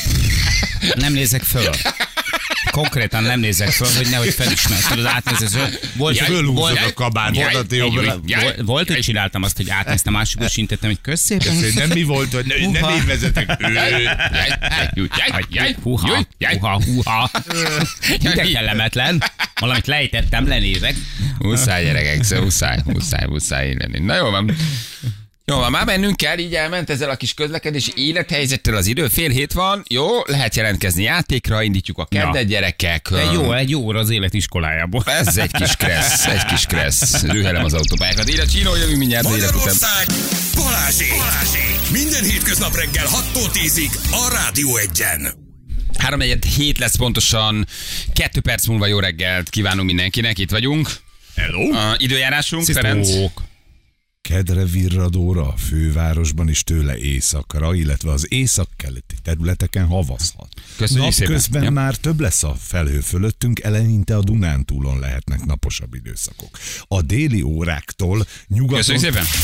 Nem 0.95 1.13
nézek 1.13 1.43
föl. 1.43 1.71
Konkrétan 2.71 3.23
nem 3.23 3.41
nézek 3.41 3.71
föl, 3.71 3.89
hogy 3.97 4.07
nehogy 4.11 4.35
felismert. 4.35 4.89
Tudod, 4.89 5.07
hogy 5.07 5.79
volt, 5.97 6.17
Jaj, 6.17 6.43
volt, 6.45 6.79
a 6.79 6.93
kabátodat 6.93 7.73
Jaj, 7.73 7.79
jobbra. 7.79 8.21
volt, 8.43 8.61
volt, 8.65 8.89
hogy 8.89 8.99
csináltam 8.99 9.43
azt, 9.43 9.57
hogy 9.57 9.71
átnéztem 9.71 10.13
másikul, 10.13 10.47
és 10.47 10.57
intettem, 10.57 10.89
hogy 10.91 11.01
kösz 11.01 11.21
szépen. 11.21 11.65
Ez 11.65 11.75
Nem 11.75 11.89
mi 11.89 12.03
volt, 12.03 12.33
hogy 12.33 12.47
ne, 12.47 12.81
nem 12.81 12.91
én 12.91 13.07
vezetek. 13.07 13.57
Húha, 15.83 16.27
húha, 16.61 16.83
húha. 16.85 17.31
De 18.23 18.43
kellemetlen. 18.53 19.23
Valamit 19.61 19.87
lejtettem, 19.87 20.49
lenézek. 20.49 20.95
Muszáj 21.39 21.85
gyerekek, 21.85 22.23
szóval 22.23 22.45
muszáj, 22.45 22.79
muszáj, 22.85 23.27
muszáj 23.27 23.75
lenni. 23.79 23.99
Na 23.99 24.15
jó 24.17 24.31
van. 24.31 24.57
Jó 25.51 25.69
már 25.69 25.85
mennünk 25.85 26.17
kell, 26.17 26.39
így 26.39 26.55
elment 26.55 26.91
ezzel 26.91 27.11
a 27.11 27.17
kis 27.17 27.35
közlekedési 27.35 27.93
élethelyzettel 27.97 28.77
az 28.77 28.87
idő. 28.87 29.09
Fél 29.09 29.31
hét 29.31 29.53
van, 29.53 29.85
jó, 29.89 30.07
lehet 30.27 30.57
jelentkezni 30.57 31.03
játékra, 31.03 31.63
indítjuk 31.63 31.99
a 31.99 32.05
keddet, 32.05 32.47
gyerekek. 32.47 33.09
Egy 33.11 33.33
jó, 33.33 33.53
egy 33.53 33.71
jó 33.71 33.81
óra 33.81 33.99
az 33.99 34.11
élet 34.11 34.35
iskolájából. 34.35 35.03
Ez 35.07 35.37
egy 35.37 35.51
kis 35.51 35.77
kressz, 35.77 36.27
egy 36.27 36.45
kis 36.45 36.67
kressz. 36.67 37.23
Rühelem 37.23 37.65
az 37.65 37.75
autópályákat. 37.75 38.29
Ide 38.29 38.45
Csínó, 38.45 38.75
jövünk 38.75 38.99
mindjárt. 38.99 39.29
Magyarország 39.29 40.07
Balázsék. 40.55 41.11
Balázsék. 41.11 41.91
Minden 41.93 42.25
hétköznap 42.25 42.75
reggel 42.75 43.07
6-tól 43.07 43.51
10-ig 43.53 43.93
a 44.11 44.33
Rádió 44.33 44.77
Egyen. 44.77 45.35
3 45.99 46.21
hét 46.57 46.79
lesz 46.79 46.97
pontosan, 46.97 47.67
kettő 48.13 48.41
perc 48.41 48.67
múlva 48.67 48.87
jó 48.87 48.99
reggelt 48.99 49.49
kívánunk 49.49 49.87
mindenkinek, 49.87 50.39
itt 50.39 50.51
vagyunk. 50.51 50.91
Hello. 51.37 51.73
A 51.73 51.95
időjárásunk, 51.99 52.65
Ferenc. 52.65 53.09
Kedre 54.21 54.65
virradóra 54.65 55.49
a 55.49 55.55
fővárosban 55.57 56.49
is 56.49 56.63
tőle 56.65 56.99
északra, 56.99 57.75
illetve 57.75 58.11
az 58.11 58.27
északkeleti 58.33 59.15
területeken 59.23 59.87
havazhat. 59.87 60.49
Köszönjük. 60.77 61.17
Napközben 61.19 61.63
Ja. 61.63 61.71
már 61.71 61.95
több 61.97 62.21
lesz 62.21 62.43
a 62.43 62.55
felhő 62.59 63.01
fölöttünk, 63.01 63.61
eleinte 63.61 64.17
a 64.17 64.23
Dunántúlon 64.23 64.99
lehetnek 64.99 65.45
naposabb 65.45 65.95
időszakok. 65.95 66.59
A 66.89 67.03
déli 67.03 67.43
óráktól 67.43 68.27
nyugaton 68.49 68.97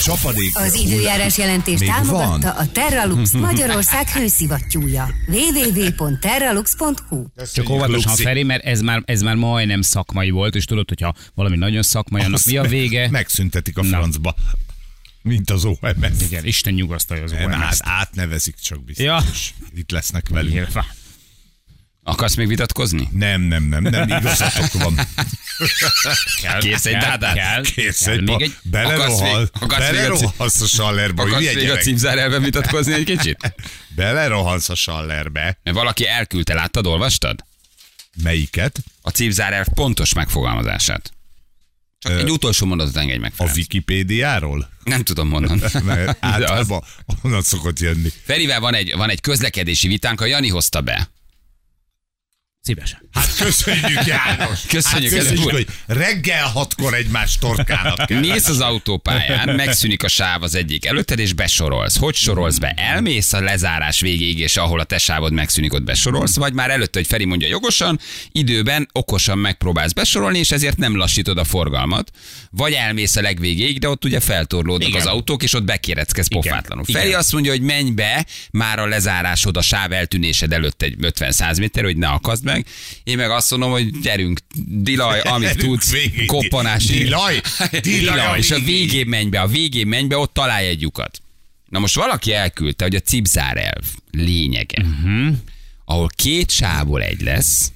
csapadék. 0.02 0.50
Az 0.58 0.74
időjárás 0.74 1.38
jelentés 1.38 1.78
támogatta 1.80 2.38
van? 2.38 2.42
a 2.42 2.72
Terralux 2.72 3.32
Magyarország 3.32 4.08
hőszivattyúja. 4.08 5.08
www.terralux.hu 5.28 7.24
Csak 7.54 7.68
óvatosan. 7.68 8.14
Feri, 8.16 8.42
mert 8.42 8.64
ez 8.64 8.80
már, 8.80 9.02
ez 9.04 9.22
már 9.22 9.34
majdnem 9.34 9.82
szakmai 9.82 10.30
volt, 10.30 10.54
és 10.54 10.64
tudod, 10.64 10.88
hogyha 10.88 11.14
valami 11.34 11.56
nagyon 11.56 11.82
szakmai, 11.82 12.22
annak 12.22 12.44
mi 12.44 12.56
a 12.56 12.62
vége? 12.62 13.10
Megszüntetik 13.10 13.78
a 13.78 13.82
Na. 13.82 14.06
Mint 15.24 15.50
az 15.50 15.64
OMS. 15.64 16.20
Igen, 16.20 16.44
Isten 16.44 16.72
nyugasztalja 16.74 17.22
az 17.22 17.32
OMS-t. 17.32 17.80
átnevezik 17.84 18.54
csak 18.62 18.84
biztos. 18.84 19.04
Ja. 19.04 19.22
Itt 19.74 19.90
lesznek 19.90 20.28
velünk. 20.28 20.52
Nyilván. 20.54 20.84
Akarsz 22.02 22.34
még 22.34 22.46
vitatkozni? 22.46 23.08
Nem, 23.12 23.40
nem, 23.40 23.64
nem, 23.64 23.82
nem, 23.82 24.08
igazatok 24.08 24.72
van. 24.82 25.00
Kell, 26.42 26.60
Kész 26.60 26.84
egy 26.84 26.96
dádát? 26.96 27.34
Kell, 27.34 27.62
Kész 27.62 28.02
kell 28.04 28.12
egy 28.12 28.24
ba- 28.24 28.40
egy... 28.42 28.56
Belerohal, 28.62 29.38
még 29.60 29.72
a 29.72 29.74
ci- 29.74 29.78
belerohalsz 29.78 30.60
a 30.60 30.66
sallerbe, 30.66 31.22
Akarsz 31.22 31.44
még 31.44 31.56
a 31.56 31.60
gyerek. 31.60 31.82
címzár 31.82 32.18
elven 32.18 32.42
vitatkozni 32.42 32.92
egy 32.92 33.04
kicsit? 33.04 33.54
Belerohansz 33.96 34.68
a 34.68 34.74
sallerbe. 34.74 35.58
Mert 35.62 35.76
valaki 35.76 36.06
elküldte, 36.06 36.54
láttad, 36.54 36.86
olvastad? 36.86 37.44
Melyiket? 38.22 38.78
A 39.02 39.10
címzárelv 39.10 39.66
pontos 39.74 40.12
megfogalmazását. 40.14 41.12
Csak 42.04 42.18
egy 42.20 42.30
utolsó 42.30 42.66
mondatot 42.66 42.96
engedj 42.96 43.18
meg, 43.20 43.30
A 43.32 43.34
Ferenc. 43.36 43.56
Wikipédiáról? 43.56 44.70
Nem 44.84 45.02
tudom 45.02 45.28
mondani. 45.28 45.60
Mert 45.84 46.08
az- 46.08 46.16
általában 46.20 46.82
onnan 47.22 47.42
szokott 47.42 47.78
jönni. 47.78 48.08
Ferivel 48.24 48.60
van 48.60 48.74
egy, 48.74 48.94
van 48.96 49.10
egy 49.10 49.20
közlekedési 49.20 49.88
vitánk, 49.88 50.20
a 50.20 50.24
Jani 50.26 50.48
hozta 50.48 50.80
be. 50.80 51.08
Szívesen. 52.64 53.08
Hát 53.12 53.36
köszönjük, 53.36 54.06
János! 54.06 54.60
Köszönjük, 54.68 55.12
hát 55.12 55.20
köszönjük 55.20 55.50
hogy 55.50 55.66
reggel 55.86 56.46
hatkor 56.46 56.94
egymás 56.94 57.38
torkának 57.38 58.06
kell. 58.06 58.20
Mész 58.20 58.48
az 58.48 58.60
autópályán, 58.60 59.54
megszűnik 59.54 60.02
a 60.02 60.08
sáv 60.08 60.42
az 60.42 60.54
egyik 60.54 60.86
előtted, 60.86 61.18
és 61.18 61.32
besorolsz. 61.32 61.96
Hogy 61.96 62.14
sorolsz 62.14 62.58
be? 62.58 62.74
Elmész 62.76 63.32
a 63.32 63.40
lezárás 63.40 64.00
végéig, 64.00 64.38
és 64.38 64.56
ahol 64.56 64.80
a 64.80 64.84
te 64.84 64.98
sávod 64.98 65.32
megszűnik, 65.32 65.72
ott 65.72 65.82
besorolsz, 65.82 66.36
vagy 66.36 66.52
már 66.52 66.70
előtte, 66.70 66.98
hogy 66.98 67.08
Feri 67.08 67.24
mondja 67.24 67.48
jogosan, 67.48 67.98
időben 68.32 68.88
okosan 68.92 69.38
megpróbálsz 69.38 69.92
besorolni, 69.92 70.38
és 70.38 70.50
ezért 70.50 70.76
nem 70.76 70.96
lassítod 70.96 71.38
a 71.38 71.44
forgalmat. 71.44 72.10
Vagy 72.50 72.72
elmész 72.72 73.16
a 73.16 73.20
legvégéig, 73.20 73.78
de 73.78 73.88
ott 73.88 74.04
ugye 74.04 74.20
feltorlódnak 74.20 74.88
Igen. 74.88 75.00
az 75.00 75.06
autók, 75.06 75.42
és 75.42 75.52
ott 75.52 75.64
bekéreckedsz 75.64 76.26
Igen. 76.30 76.42
pofátlanul. 76.42 76.84
Igen. 76.86 77.00
Feri 77.00 77.14
azt 77.14 77.32
mondja, 77.32 77.50
hogy 77.50 77.62
menj 77.62 77.90
be 77.90 78.26
már 78.50 78.78
a 78.78 78.86
lezárásod, 78.86 79.56
a 79.56 79.62
sáv 79.62 79.92
eltűnésed 79.92 80.52
előtt 80.52 80.82
egy 80.82 80.94
50-100 81.00 81.58
méter, 81.58 81.84
hogy 81.84 81.96
ne 81.96 82.08
akaszd 82.08 82.52
meg. 82.54 82.66
Én 83.04 83.16
meg 83.16 83.30
azt 83.30 83.50
mondom, 83.50 83.70
hogy 83.70 84.00
gyerünk, 84.00 84.40
dilaj, 84.66 85.20
amit 85.20 85.56
tudsz, 85.56 85.90
végig. 85.90 86.26
koppanás. 86.26 86.84
Dilaj, 86.84 87.40
dilaj 87.82 88.38
és 88.38 88.50
a 88.50 88.58
végén 88.58 89.06
menj 89.06 89.28
be, 89.28 89.40
a 89.40 89.46
végén 89.46 89.86
menj 89.86 90.06
be, 90.06 90.16
ott 90.16 90.34
találj 90.34 90.66
egy 90.66 90.80
lyukat. 90.80 91.22
Na 91.68 91.78
most 91.78 91.94
valaki 91.94 92.32
elküldte, 92.32 92.84
hogy 92.84 92.94
a 92.94 93.00
cipzár 93.00 93.56
elv 93.56 93.84
lényege, 94.10 94.82
uh-huh. 94.82 95.36
ahol 95.84 96.08
két 96.16 96.50
sávból 96.50 97.02
egy 97.02 97.20
lesz, 97.20 97.72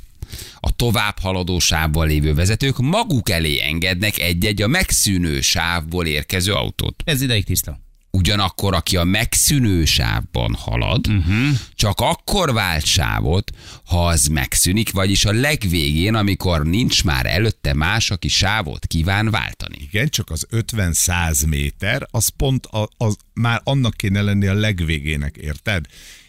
a 0.60 0.76
tovább 0.76 1.18
haladó 1.18 1.58
sávban 1.58 2.06
lévő 2.06 2.34
vezetők 2.34 2.78
maguk 2.78 3.30
elé 3.30 3.60
engednek 3.60 4.18
egy-egy 4.18 4.62
a 4.62 4.66
megszűnő 4.66 5.40
sávból 5.40 6.06
érkező 6.06 6.52
autót. 6.52 7.02
Ez 7.04 7.22
ideig 7.22 7.44
tiszta. 7.44 7.80
Ugyanakkor, 8.18 8.74
aki 8.74 8.96
a 8.96 9.04
megszűnő 9.04 9.84
sávban 9.84 10.54
halad, 10.54 11.08
uh-huh. 11.08 11.48
csak 11.74 12.00
akkor 12.00 12.52
vált 12.52 12.84
sávot, 12.84 13.50
ha 13.84 14.06
az 14.06 14.26
megszűnik, 14.26 14.92
vagyis 14.92 15.24
a 15.24 15.32
legvégén, 15.32 16.14
amikor 16.14 16.66
nincs 16.66 17.04
már 17.04 17.26
előtte 17.26 17.74
más, 17.74 18.10
aki 18.10 18.28
sávot 18.28 18.86
kíván 18.86 19.30
váltani. 19.30 19.76
Igen, 19.80 20.08
csak 20.08 20.30
az 20.30 20.46
50-100 20.50 21.48
méter, 21.48 22.06
az 22.10 22.28
pont 22.28 22.66
a, 22.66 22.88
az 22.96 23.16
már 23.34 23.60
annak 23.64 23.94
kéne 23.96 24.22
lenni 24.22 24.46
a 24.46 24.54
legvégének, 24.54 25.36
érted? 25.36 25.84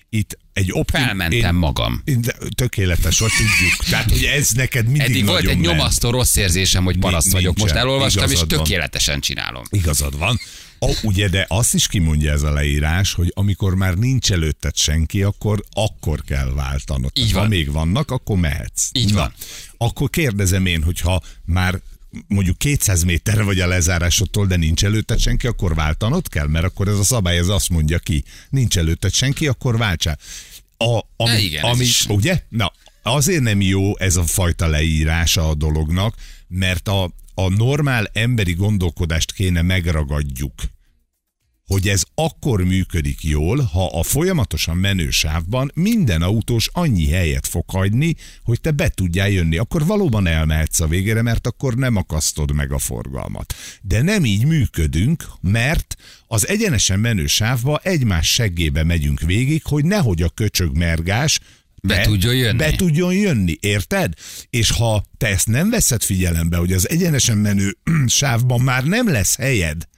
Itt 0.09 0.37
egy 0.53 0.71
optim... 0.71 1.01
Felmentem 1.01 1.55
magam. 1.55 2.01
Én, 2.05 2.21
tökéletes, 2.55 3.19
hogy 3.19 3.31
tudjuk. 3.37 3.85
Tehát, 3.89 4.11
hogy 4.11 4.23
ez 4.23 4.49
neked 4.49 4.85
mindig 4.85 5.01
Eddig 5.01 5.25
volt 5.25 5.39
egy 5.39 5.45
ment. 5.45 5.61
nyomasztó 5.61 6.09
rossz 6.09 6.35
érzésem, 6.35 6.83
hogy 6.83 6.97
paraszt 6.97 7.31
vagyok. 7.31 7.57
Most 7.57 7.73
elolvastam, 7.73 8.31
és 8.31 8.37
van. 8.37 8.47
tökéletesen 8.47 9.19
csinálom. 9.19 9.63
Igazad 9.69 10.17
van. 10.17 10.39
A, 10.79 10.99
ugye, 11.03 11.27
de 11.27 11.45
azt 11.49 11.73
is 11.73 11.87
kimondja 11.87 12.31
ez 12.31 12.41
a 12.41 12.51
leírás, 12.51 13.13
hogy 13.13 13.31
amikor 13.35 13.75
már 13.75 13.93
nincs 13.93 14.31
előtted 14.31 14.75
senki, 14.75 15.23
akkor 15.23 15.63
akkor 15.71 16.21
kell 16.21 16.51
váltanod. 16.55 17.11
Így 17.13 17.31
Ha 17.31 17.39
van. 17.39 17.47
még 17.47 17.71
vannak, 17.71 18.11
akkor 18.11 18.37
mehetsz. 18.37 18.89
Így 18.91 19.13
van. 19.13 19.33
Akkor 19.77 20.09
kérdezem 20.09 20.65
én, 20.65 20.83
hogyha 20.83 21.21
már 21.45 21.79
mondjuk 22.27 22.57
200 22.57 23.03
méterre 23.03 23.43
vagy 23.43 23.59
a 23.59 23.67
lezárásodtól, 23.67 24.45
de 24.45 24.55
nincs 24.55 24.85
előtted 24.85 25.19
senki, 25.19 25.47
akkor 25.47 25.75
váltanod 25.75 26.27
kell, 26.27 26.47
mert 26.47 26.65
akkor 26.65 26.87
ez 26.87 26.97
a 26.97 27.03
szabály 27.03 27.37
ez 27.37 27.47
azt 27.47 27.69
mondja 27.69 27.99
ki, 27.99 28.23
nincs 28.49 28.77
előtted 28.77 29.13
senki, 29.13 29.47
akkor 29.47 29.77
váltsál. 29.77 30.17
A, 30.77 30.99
ami, 31.15 31.31
E, 31.31 31.37
igen, 31.37 31.63
ami, 31.63 31.83
is. 31.83 32.05
ugye? 32.05 32.41
Na, 32.49 32.71
azért 33.03 33.41
nem 33.41 33.61
jó 33.61 33.97
ez 33.97 34.15
a 34.15 34.23
fajta 34.23 34.67
leírása 34.67 35.49
a 35.49 35.53
dolognak, 35.53 36.15
mert 36.47 36.87
a, 36.87 37.03
a 37.33 37.49
normál 37.49 38.09
emberi 38.13 38.53
gondolkodást 38.53 39.31
kéne 39.31 39.61
megragadjuk 39.61 40.53
hogy 41.69 41.87
ez 41.87 42.03
akkor 42.15 42.63
működik 42.63 43.23
jól, 43.23 43.61
ha 43.61 43.85
a 43.85 44.03
folyamatosan 44.03 44.77
menő 44.77 45.09
sávban 45.09 45.71
minden 45.73 46.21
autós 46.21 46.69
annyi 46.73 47.07
helyet 47.07 47.47
fog 47.47 47.69
hagyni, 47.69 48.15
hogy 48.43 48.61
te 48.61 48.71
be 48.71 48.89
tudjál 48.89 49.29
jönni. 49.29 49.57
Akkor 49.57 49.85
valóban 49.85 50.27
elmehetsz 50.27 50.79
a 50.79 50.87
végére, 50.87 51.21
mert 51.21 51.47
akkor 51.47 51.75
nem 51.75 51.95
akasztod 51.95 52.53
meg 52.53 52.71
a 52.71 52.77
forgalmat. 52.77 53.53
De 53.81 54.01
nem 54.01 54.25
így 54.25 54.45
működünk, 54.45 55.25
mert 55.41 55.95
az 56.27 56.47
egyenesen 56.47 56.99
menő 56.99 57.25
sávba 57.25 57.79
egymás 57.83 58.33
seggébe 58.33 58.83
megyünk 58.83 59.19
végig, 59.19 59.63
hogy 59.63 59.85
nehogy 59.85 60.21
a 60.21 60.29
köcsög 60.29 60.77
mergás 60.77 61.39
Be 61.83 62.01
tudjon 62.01 62.35
jönni. 62.35 62.57
Be 62.57 62.71
tudjon 62.71 63.13
jönni, 63.13 63.57
érted? 63.59 64.13
És 64.49 64.71
ha 64.71 65.03
te 65.17 65.27
ezt 65.27 65.47
nem 65.47 65.69
veszed 65.69 66.03
figyelembe, 66.03 66.57
hogy 66.57 66.73
az 66.73 66.89
egyenesen 66.89 67.37
menő 67.37 67.77
sávban 68.07 68.61
már 68.61 68.83
nem 68.83 69.09
lesz 69.09 69.35
helyed, 69.35 69.88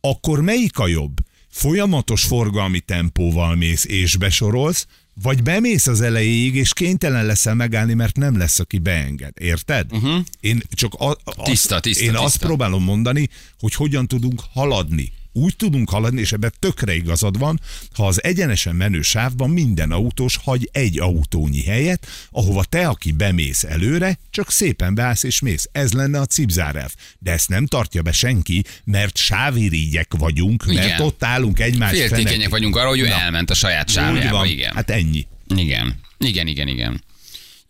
akkor 0.00 0.40
melyik 0.40 0.78
a 0.78 0.86
jobb? 0.86 1.16
Folyamatos 1.48 2.22
forgalmi 2.22 2.80
tempóval 2.80 3.54
mész 3.54 3.84
és 3.84 4.16
besorolsz, 4.16 4.86
vagy 5.22 5.42
bemész 5.42 5.86
az 5.86 6.00
elejéig, 6.00 6.54
és 6.54 6.72
kénytelen 6.72 7.26
leszel 7.26 7.54
megállni, 7.54 7.94
mert 7.94 8.16
nem 8.16 8.38
lesz, 8.38 8.58
aki 8.58 8.78
beenged. 8.78 9.32
Érted? 9.40 9.92
Uh-huh. 9.92 10.24
Én 10.40 10.62
csak 10.70 10.94
a, 10.94 11.10
a. 11.10 11.42
Tiszta, 11.42 11.80
tiszta, 11.80 12.04
én 12.04 12.10
tiszta. 12.10 12.24
azt 12.24 12.38
próbálom 12.38 12.84
mondani, 12.84 13.28
hogy 13.58 13.74
hogyan 13.74 14.06
tudunk 14.06 14.42
haladni. 14.52 15.12
Úgy 15.38 15.56
tudunk 15.56 15.90
haladni, 15.90 16.20
és 16.20 16.32
ebben 16.32 16.52
tökre 16.58 16.94
igazad 16.94 17.38
van, 17.38 17.60
ha 17.92 18.06
az 18.06 18.22
egyenesen 18.24 18.76
menő 18.76 19.02
sávban 19.02 19.50
minden 19.50 19.92
autós 19.92 20.36
hagy 20.36 20.68
egy 20.72 20.98
autónyi 21.00 21.62
helyet, 21.62 22.06
ahova 22.30 22.64
te, 22.64 22.86
aki 22.88 23.12
bemész 23.12 23.64
előre, 23.64 24.18
csak 24.30 24.50
szépen 24.50 24.94
beállsz 24.94 25.22
és 25.22 25.40
mész. 25.40 25.68
Ez 25.72 25.92
lenne 25.92 26.20
a 26.20 26.26
cipzárelv. 26.26 26.90
De 27.18 27.32
ezt 27.32 27.48
nem 27.48 27.66
tartja 27.66 28.02
be 28.02 28.12
senki, 28.12 28.64
mert 28.84 29.16
sávirigyek 29.16 30.14
vagyunk, 30.18 30.66
mert 30.66 30.86
Igen. 30.86 31.00
ott 31.00 31.24
állunk 31.24 31.60
egymás 31.60 31.90
Féltékenyek 31.90 32.48
vagyunk 32.48 32.76
arra, 32.76 32.88
hogy 32.88 33.00
ő 33.00 33.06
elment 33.06 33.50
a 33.50 33.54
saját 33.54 33.88
Úgy 33.88 33.94
sávjába. 33.94 34.36
van. 34.36 34.46
Igen. 34.46 34.74
Hát 34.74 34.90
ennyi. 34.90 35.26
igen. 35.56 35.94
Igen, 36.18 36.46
igen, 36.46 36.68
igen. 36.68 37.02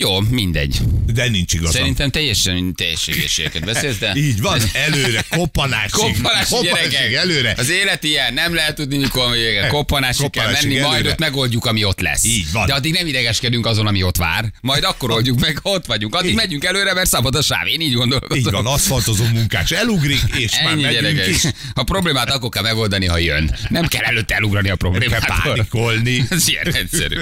Jó, 0.02 0.20
mindegy. 0.20 0.78
De 1.14 1.28
nincs 1.28 1.52
igazam. 1.52 1.72
Szerintem 1.72 2.10
teljesen 2.10 2.74
teljességéséket 2.74 3.64
beszélsz, 3.64 3.98
de... 3.98 4.12
Így 4.16 4.40
van, 4.40 4.60
előre, 4.72 5.24
koppanásig. 5.28 5.90
Koppanás, 5.90 6.48
gyerekek! 6.62 7.12
előre. 7.12 7.54
Az 7.56 7.70
élet 7.70 8.04
ilyen, 8.04 8.34
nem 8.34 8.54
lehet 8.54 8.74
tudni, 8.74 8.96
mikor 8.96 9.30
még 9.30 9.66
koppanásig 9.68 10.30
kell 10.30 10.42
Koppanásig 10.44 10.70
menni, 10.70 10.80
majd 10.88 11.06
ott 11.06 11.18
megoldjuk, 11.18 11.64
ami 11.66 11.84
ott 11.84 12.00
lesz. 12.00 12.24
Így 12.24 12.52
van. 12.52 12.66
De 12.66 12.74
addig 12.74 12.92
nem 12.92 13.06
idegeskedünk 13.06 13.66
azon, 13.66 13.86
ami 13.86 14.02
ott 14.02 14.16
vár, 14.16 14.52
majd 14.60 14.84
akkor 14.84 15.10
oldjuk 15.10 15.40
meg, 15.40 15.58
ott 15.62 15.86
vagyunk. 15.86 16.14
Addig 16.14 16.30
Így. 16.30 16.36
megyünk 16.36 16.64
előre, 16.64 16.94
mert 16.94 17.08
szabad 17.08 17.34
a 17.34 17.42
sáv, 17.42 17.66
én 17.66 17.80
így 17.80 17.94
gondolom. 17.94 18.36
Így 18.36 18.50
van, 18.50 18.66
aszfaltozó 18.66 19.24
munkás 19.24 19.70
elugrik, 19.70 20.20
és 20.36 20.52
már 20.62 20.72
Ennyi 20.72 20.82
megyünk 20.82 21.02
gyerekek. 21.02 21.28
is. 21.34 21.42
A 21.74 21.82
problémát 21.82 22.30
akkor 22.30 22.48
kell 22.48 22.62
megoldani, 22.62 23.06
ha 23.06 23.18
jön. 23.18 23.56
Nem 23.68 23.86
kell 23.86 24.04
előtte 24.04 24.34
elugrani 24.34 24.70
a 24.70 24.76
problémát. 24.76 25.24
kell 25.24 25.42
pánikolni. 25.42 26.24
Ez 26.30 26.48
ilyen 26.48 26.74
egyszerű. 26.74 27.20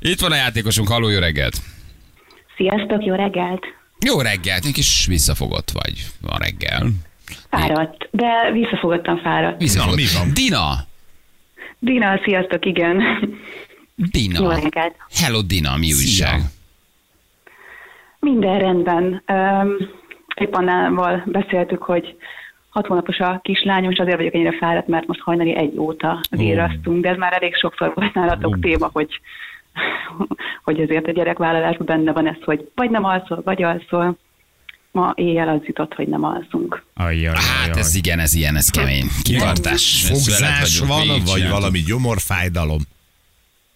Itt 0.00 0.20
van 0.20 0.32
a 0.32 0.36
játékosunk, 0.36 0.88
halló, 0.88 1.08
jó 1.08 1.18
reggelt. 1.18 1.60
Sziasztok, 2.56 3.04
jó 3.04 3.14
reggelt! 3.14 3.64
Jó 4.06 4.20
reggelt, 4.20 4.64
egy 4.64 4.72
kis 4.72 5.06
visszafogott 5.06 5.70
vagy 5.70 6.06
a 6.22 6.38
reggel. 6.38 6.86
Fáradt, 7.50 8.08
de 8.10 8.50
visszafogottan 8.52 9.18
fáradt. 9.18 9.60
Visszafogott. 9.60 9.96
Na, 9.96 10.02
mi 10.02 10.08
van? 10.18 10.34
Dina. 10.34 10.74
Dina, 11.78 12.20
sziasztok, 12.24 12.64
igen. 12.64 13.02
Dina. 13.94 14.42
Jó 14.42 14.48
reggelt. 14.48 14.94
Hello 15.10 15.42
Dina, 15.42 15.76
mi 15.76 15.92
újság? 15.92 16.40
Minden 18.20 18.58
rendben. 18.58 19.22
Um, 19.28 19.76
épp 20.34 20.54
annával 20.54 21.22
beszéltük, 21.26 21.82
hogy 21.82 22.16
hat 22.68 22.86
hónapos 22.86 23.18
a 23.18 23.40
kislányom, 23.42 23.90
és 23.90 23.98
azért 23.98 24.16
vagyok 24.16 24.34
ennyire 24.34 24.56
fáradt, 24.56 24.88
mert 24.88 25.06
most 25.06 25.20
hajnali 25.20 25.56
egy 25.56 25.78
óta 25.78 26.20
vérasztunk, 26.30 27.02
de 27.02 27.08
ez 27.08 27.16
már 27.16 27.32
elég 27.32 27.54
sokszor 27.54 27.92
volt 27.94 28.14
nálatok 28.14 28.60
téma, 28.60 28.90
hogy, 28.92 29.20
hogy 30.64 30.80
ezért 30.80 31.06
a 31.06 31.12
gyerekvállalásban 31.12 31.86
benne 31.86 32.12
van 32.12 32.28
ez, 32.28 32.42
hogy 32.44 32.70
vagy 32.74 32.90
nem 32.90 33.04
alszol, 33.04 33.40
vagy 33.44 33.62
alszol. 33.62 34.16
Ma 34.90 35.12
éjjel 35.16 35.48
az 35.48 35.60
jutott, 35.62 35.94
hogy 35.94 36.08
nem 36.08 36.24
alszunk. 36.24 36.84
Ajjaj, 36.94 37.34
Hát 37.34 37.76
ez 37.76 37.94
igen, 37.94 38.18
ez 38.18 38.34
ilyen, 38.34 38.56
ez 38.56 38.70
kemény. 38.70 39.06
Kitartás. 39.22 40.04
Fogzás 40.08 40.80
van, 40.80 41.06
vagy 41.24 41.48
valami 41.48 41.78
gyomorfájdalom. 41.78 42.78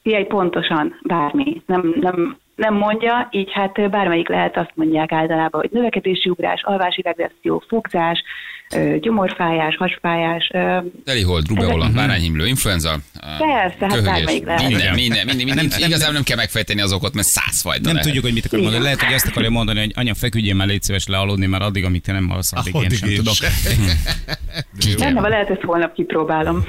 Figyelj, 0.03 0.25
pontosan, 0.25 1.01
bármi. 1.03 1.63
Nem, 1.67 1.95
nem, 2.01 2.37
nem 2.61 2.75
mondja, 2.75 3.29
így 3.31 3.53
hát 3.53 3.91
bármelyik 3.91 4.29
lehet, 4.29 4.57
azt 4.57 4.73
mondják 4.75 5.13
általában, 5.13 5.61
hogy 5.61 5.71
növekedési 5.73 6.29
ugrás, 6.29 6.63
alvási 6.63 7.03
regresszió, 7.03 7.63
fogzás, 7.69 8.23
gyomorfájás, 9.01 9.77
hasfájás. 9.77 10.51
Telihold, 11.05 11.49
rubeola, 11.49 11.89
bárányhimlő, 11.95 12.47
influenza. 12.47 12.97
Persze, 13.39 13.87
hát 13.97 14.05
bármelyik 14.05 14.45
lehet. 14.45 14.69
Minden, 14.69 14.95
minden, 14.95 15.27
minden, 15.27 15.47
minden. 15.47 15.67
Nem- 15.67 15.89
Igazából 15.89 16.15
nem 16.15 16.23
kell 16.23 16.37
megfejteni 16.37 16.81
az 16.81 16.93
okot, 16.93 17.15
mert 17.15 17.27
száz 17.27 17.61
fajta 17.61 17.81
Nem 17.83 17.93
lehet. 17.93 18.07
tudjuk, 18.07 18.25
hogy 18.25 18.33
mit 18.33 18.47
akar 18.47 18.61
mondani. 18.61 18.83
Lehet, 18.83 19.03
hogy 19.03 19.15
azt 19.15 19.27
akarja 19.27 19.51
mondani, 19.51 19.79
hogy 19.79 19.93
anya, 19.95 20.15
feküdjél 20.15 20.55
már, 20.55 20.67
légy 20.67 20.83
szíves 20.83 21.07
lealudni, 21.07 21.47
mert 21.47 21.63
addig, 21.63 21.85
amíg 21.85 22.03
te 22.03 22.13
nem 22.13 22.31
alszol, 22.31 22.59
addig 22.59 22.75
én 22.75 22.89
sem 22.91 23.09
tudok. 23.15 23.35
van, 25.15 25.31
lehet, 25.35 25.51
ezt 25.51 25.63
holnap 25.63 25.93
kipróbálom. 25.95 26.65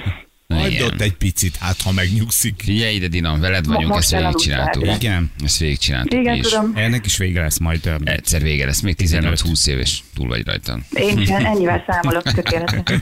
Hagyd 0.60 0.82
ott 0.82 1.02
egy 1.02 1.14
picit, 1.14 1.56
hát 1.56 1.82
ha 1.82 1.92
megnyugszik. 1.92 2.62
Figyelj 2.66 2.96
ide, 2.96 3.08
Dina, 3.08 3.38
veled 3.38 3.66
vagyunk, 3.66 3.88
most 3.94 4.14
ezt 4.14 4.22
végigcsináltuk. 4.24 4.86
Igen. 4.96 5.32
Ezt 5.44 5.58
végigcsináltuk 5.58 6.20
Igen, 6.20 6.36
is. 6.36 6.48
tudom. 6.48 6.72
Ennek 6.76 7.06
is 7.06 7.18
vége 7.18 7.42
lesz 7.42 7.58
majd. 7.60 7.86
ö, 7.86 7.96
Egyszer 8.04 8.42
vége 8.42 8.66
lesz, 8.66 8.82
még 8.82 8.96
18-20 9.00 9.68
éves 9.68 10.04
túl 10.16 10.28
vagy 10.28 10.46
rajta. 10.46 10.80
Én 10.94 11.28
ennyivel 11.32 11.84
számolok 11.88 12.24
tökéletes. 12.36 13.02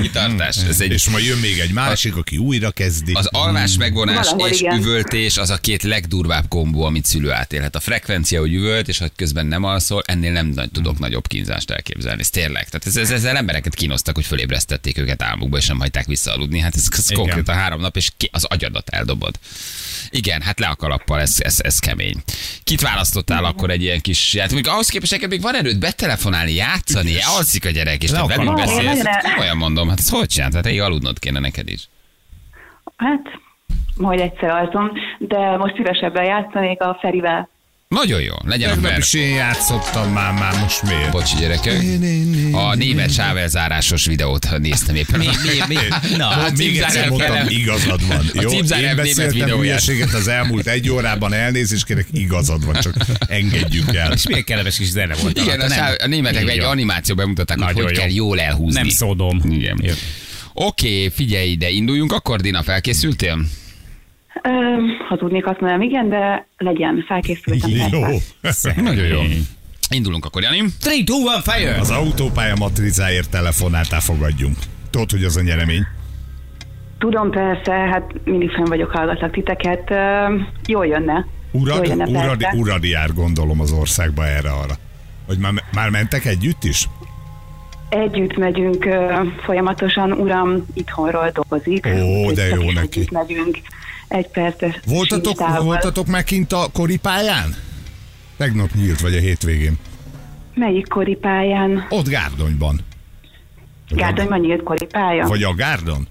Kitartás, 0.00 0.56
ez 0.68 0.80
egy 0.80 0.92
És 0.92 1.08
majd 1.08 1.24
jön 1.24 1.38
még 1.38 1.58
egy 1.58 1.72
másik, 1.72 2.16
aki 2.16 2.36
újra 2.36 2.70
kezdi. 2.70 3.12
Az 3.12 3.26
alvás 3.32 3.76
megvonás 3.76 4.28
Valahol 4.28 4.48
és 4.48 4.60
igen. 4.60 4.78
üvöltés 4.78 5.36
az 5.36 5.50
a 5.50 5.56
két 5.56 5.82
legdurvább 5.82 6.48
kombó, 6.48 6.84
amit 6.84 7.04
szülő 7.04 7.30
átélhet. 7.32 7.74
A 7.76 7.80
frekvencia, 7.80 8.40
hogy 8.40 8.52
üvölt, 8.54 8.88
és 8.88 8.98
hogy 8.98 9.12
közben 9.16 9.46
nem 9.46 9.64
alszol, 9.64 10.02
ennél 10.06 10.32
nem 10.32 10.46
nagy, 10.46 10.70
tudok 10.70 10.98
nagyobb 10.98 11.26
kínzást 11.26 11.70
elképzelni. 11.70 12.20
Ez 12.20 12.30
tényleg. 12.30 12.68
Tehát 12.68 12.86
ez, 12.86 12.96
ez, 12.96 13.10
ezzel 13.10 13.36
embereket 13.36 13.74
kínoztak, 13.74 14.14
hogy 14.14 14.24
fölébresztették 14.24 14.98
őket 14.98 15.22
álmukba, 15.22 15.56
és 15.56 15.66
nem 15.66 15.78
hagyták 15.78 16.06
visszaaludni. 16.06 16.58
Hát 16.64 16.74
ez, 16.74 16.88
ez 16.96 17.10
konkrétan 17.12 17.54
három 17.54 17.80
nap, 17.80 17.96
és 17.96 18.10
ki, 18.16 18.28
az 18.32 18.44
agyadat 18.44 18.88
eldobod. 18.88 19.34
Igen, 20.10 20.42
hát 20.42 20.58
le 20.58 20.66
a 20.66 20.74
kalappal, 20.76 21.20
ez, 21.20 21.36
ez, 21.38 21.60
ez 21.62 21.78
kemény. 21.78 22.22
Kit 22.64 22.80
választottál 22.80 23.44
akkor 23.44 23.70
egy 23.70 23.82
ilyen 23.82 24.00
kis, 24.00 24.36
hát 24.36 24.52
még 24.52 24.68
ahhoz 24.68 24.88
képest 24.88 25.12
neked 25.12 25.30
még 25.30 25.40
van 25.40 25.54
erőd 25.54 25.78
betelefonálni, 25.78 26.52
játszani, 26.54 27.16
alszik 27.36 27.64
a 27.64 27.70
gyerek, 27.70 28.02
és 28.02 28.10
te 28.10 28.18
a 28.18 28.26
velünk 28.26 28.54
beszélsz. 28.54 29.04
El- 29.04 29.38
Olyan 29.38 29.56
mondom, 29.56 29.88
hát 29.88 29.98
ez 29.98 30.08
hogy 30.08 30.26
csináltad? 30.28 30.56
Hát 30.56 30.66
rég 30.66 30.80
aludnod 30.80 31.18
kéne 31.18 31.38
neked 31.38 31.68
is. 31.68 31.88
Hát, 32.96 33.22
majd 33.96 34.20
egyszer 34.20 34.48
alszom, 34.50 34.90
de 35.18 35.56
most 35.56 35.74
szívesebben 35.76 36.24
játszanék 36.24 36.80
a 36.82 36.98
Ferivel. 37.00 37.48
Nagyon 37.94 38.20
jó, 38.20 38.34
legyen 38.44 38.78
a 38.78 38.80
ver. 38.80 38.98
is 38.98 39.12
én 39.12 39.34
játszottam 39.34 40.12
már, 40.12 40.32
már 40.32 40.60
most 40.60 40.82
miért? 40.82 41.10
Bocsi 41.10 41.36
gyerekek. 41.36 41.82
A 42.52 42.74
német 42.74 43.12
sávelzárásos 43.12 44.06
videót 44.06 44.58
néztem 44.58 44.94
éppen. 44.94 45.18
Mi, 45.18 45.26
mi, 45.26 45.74
mi? 45.74 46.16
Na, 46.16 46.28
A 46.28 46.50
Még 46.56 46.78
egyszer 46.78 47.08
mondtam, 47.08 47.46
igazad 47.48 48.06
van. 48.06 48.30
A 48.34 48.40
Jó, 48.40 48.48
címzár 48.48 48.82
én 48.82 48.96
beszéltem 48.96 49.48
hülyeséget 49.48 50.12
az 50.12 50.28
elmúlt 50.28 50.66
egy 50.66 50.90
órában, 50.90 51.32
elnézést 51.32 51.84
kérek, 51.84 52.06
igazad 52.12 52.64
van, 52.64 52.74
csak 52.80 52.94
engedjük 53.28 53.94
el. 53.94 54.12
És 54.12 54.26
milyen 54.26 54.44
kellemes 54.44 54.76
kis 54.76 54.88
zene 54.88 55.14
volt. 55.14 55.38
Igen, 55.38 55.48
a, 55.48 55.52
alatta, 55.52 55.74
sáv, 55.74 55.94
a 56.02 56.06
németek 56.06 56.48
egy 56.48 56.58
animáció 56.58 57.14
bemutatták, 57.14 57.60
hogy 57.60 57.82
hogy 57.82 57.92
kell 57.92 58.10
jól 58.10 58.40
elhúzni. 58.40 58.80
Nem 58.80 58.88
szodom. 58.88 59.42
Igen. 59.50 59.80
Oké, 60.52 61.08
figyelj 61.08 61.50
ide, 61.50 61.68
induljunk 61.70 62.12
akkor, 62.12 62.40
Dina, 62.40 62.62
felkészültél? 62.62 63.38
Ö, 64.42 64.48
hazudnék 65.08 65.46
azt 65.46 65.60
mondanám, 65.60 65.86
igen, 65.86 66.08
de 66.08 66.46
legyen, 66.58 67.04
felkészültem. 67.06 67.70
Jó. 67.92 68.00
Nagyon 68.82 69.06
jó. 69.06 69.20
Indulunk 69.90 70.24
akkor, 70.24 70.42
Jani. 70.42 70.56
3, 70.58 70.68
2, 70.80 70.90
1, 70.90 71.42
fire! 71.42 71.80
Az 71.80 71.90
autópálya 71.90 72.54
matricáért 72.58 73.30
telefonáltál, 73.30 74.00
fogadjunk. 74.00 74.56
Tudod, 74.90 75.10
hogy 75.10 75.24
az 75.24 75.36
a 75.36 75.42
nyeremény? 75.42 75.86
Tudom 76.98 77.30
persze, 77.30 77.72
hát 77.72 78.12
mindig 78.24 78.50
fenn 78.50 78.64
vagyok, 78.64 78.90
hallgatlak 78.90 79.30
titeket. 79.32 79.90
Ö, 79.90 80.34
jól 80.66 80.86
jönne. 80.86 81.26
Urad, 81.50 81.76
jól 81.76 81.86
jönne, 81.86 82.04
uradi, 82.24 82.44
uradi 82.56 82.88
jár 82.88 83.12
gondolom 83.12 83.60
az 83.60 83.72
országba 83.72 84.26
erre-arra. 84.26 84.74
Hogy 85.26 85.38
már, 85.38 85.52
már 85.74 85.90
mentek 85.90 86.24
együtt 86.24 86.64
is? 86.64 86.88
Együtt 87.88 88.36
megyünk 88.36 88.84
ö, 88.84 89.20
folyamatosan, 89.42 90.12
uram 90.12 90.66
itthonról 90.74 91.30
dolgozik. 91.32 91.86
Ó, 91.86 92.30
de 92.32 92.46
jó 92.48 92.60
Együtt 92.60 92.74
neki. 92.74 93.08
megyünk 93.10 93.58
egy 94.14 94.28
perces 94.28 94.80
Voltatok, 94.86 95.36
sétával. 95.38 95.62
voltatok 95.62 96.06
már 96.06 96.24
kint 96.24 96.52
a 96.52 96.66
koripályán? 96.72 97.54
Tegnap 98.36 98.68
nyílt, 98.74 99.00
vagy 99.00 99.14
a 99.14 99.18
hétvégén. 99.18 99.78
Melyik 100.54 100.88
koripályán? 100.88 101.86
Ott 101.88 102.08
Gárdonyban. 102.08 102.80
Gárdonyban 103.88 104.40
nyílt 104.40 104.62
koripálya? 104.62 105.26
Vagy 105.26 105.42
a 105.42 105.54
Gárdon? 105.54 106.06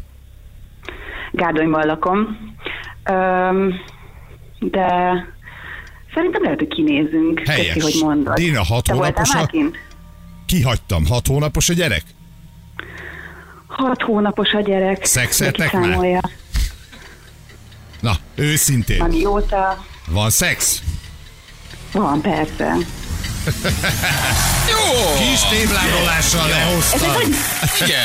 Gárdonyban 1.32 1.86
lakom. 1.86 2.38
Öm, 3.04 3.74
de 4.60 4.88
szerintem 6.14 6.42
lehet, 6.44 6.60
hogy 6.60 6.68
kinézünk. 6.68 7.40
Helyes. 7.48 7.74
Köszi, 7.74 8.00
hogy 8.00 8.08
mondod. 8.08 8.34
Dina, 8.34 8.64
hat 8.64 8.84
Te 8.84 8.94
hónapos 8.94 9.36
a-? 9.36 9.50
Kihagytam. 10.46 11.06
Hat 11.06 11.28
hónapos 11.28 11.70
a 11.70 11.74
gyerek? 11.74 12.04
Hat 13.68 14.02
hónapos 14.02 14.54
a 14.54 14.62
gyerek. 14.62 15.06
Szexeltek 15.06 15.74
már? 15.74 16.24
Na, 18.04 18.18
őszintén. 18.36 19.02
Amióta 19.02 19.86
Van 20.08 20.30
szex? 20.30 20.82
van, 21.92 22.22
persze. 22.22 22.76
Jó! 24.70 25.16
Kis 25.18 25.40
tévlárolással 25.50 26.50
lehoztam. 26.50 27.22
Igen. 27.86 28.00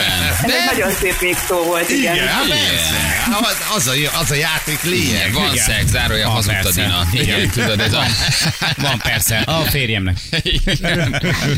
Ez 0.45 0.51
egy 0.51 0.75
nagyon 0.75 0.91
szép 0.91 1.21
még 1.21 1.37
szó 1.49 1.63
volt, 1.65 1.89
igen. 1.91 2.15
Igen, 2.15 2.27
hát 2.27 2.49
persze. 2.49 2.97
Hát 3.31 3.41
Az, 3.41 3.57
az, 3.77 3.87
a, 3.87 4.19
az 4.21 4.31
a 4.31 4.35
játék 4.35 4.83
lényeg. 4.83 5.33
Van 5.33 5.53
Igen. 5.53 5.65
szex, 5.65 5.85
zárója 5.91 6.27
Van, 6.27 6.35
hazudta. 6.35 6.71
Dina. 6.73 7.03
Igen, 7.13 7.51
tudod, 7.51 7.81
ez 7.81 7.93
a... 7.93 8.03
Van 8.77 8.99
persze, 8.99 9.39
a 9.39 9.61
férjemnek. 9.61 10.17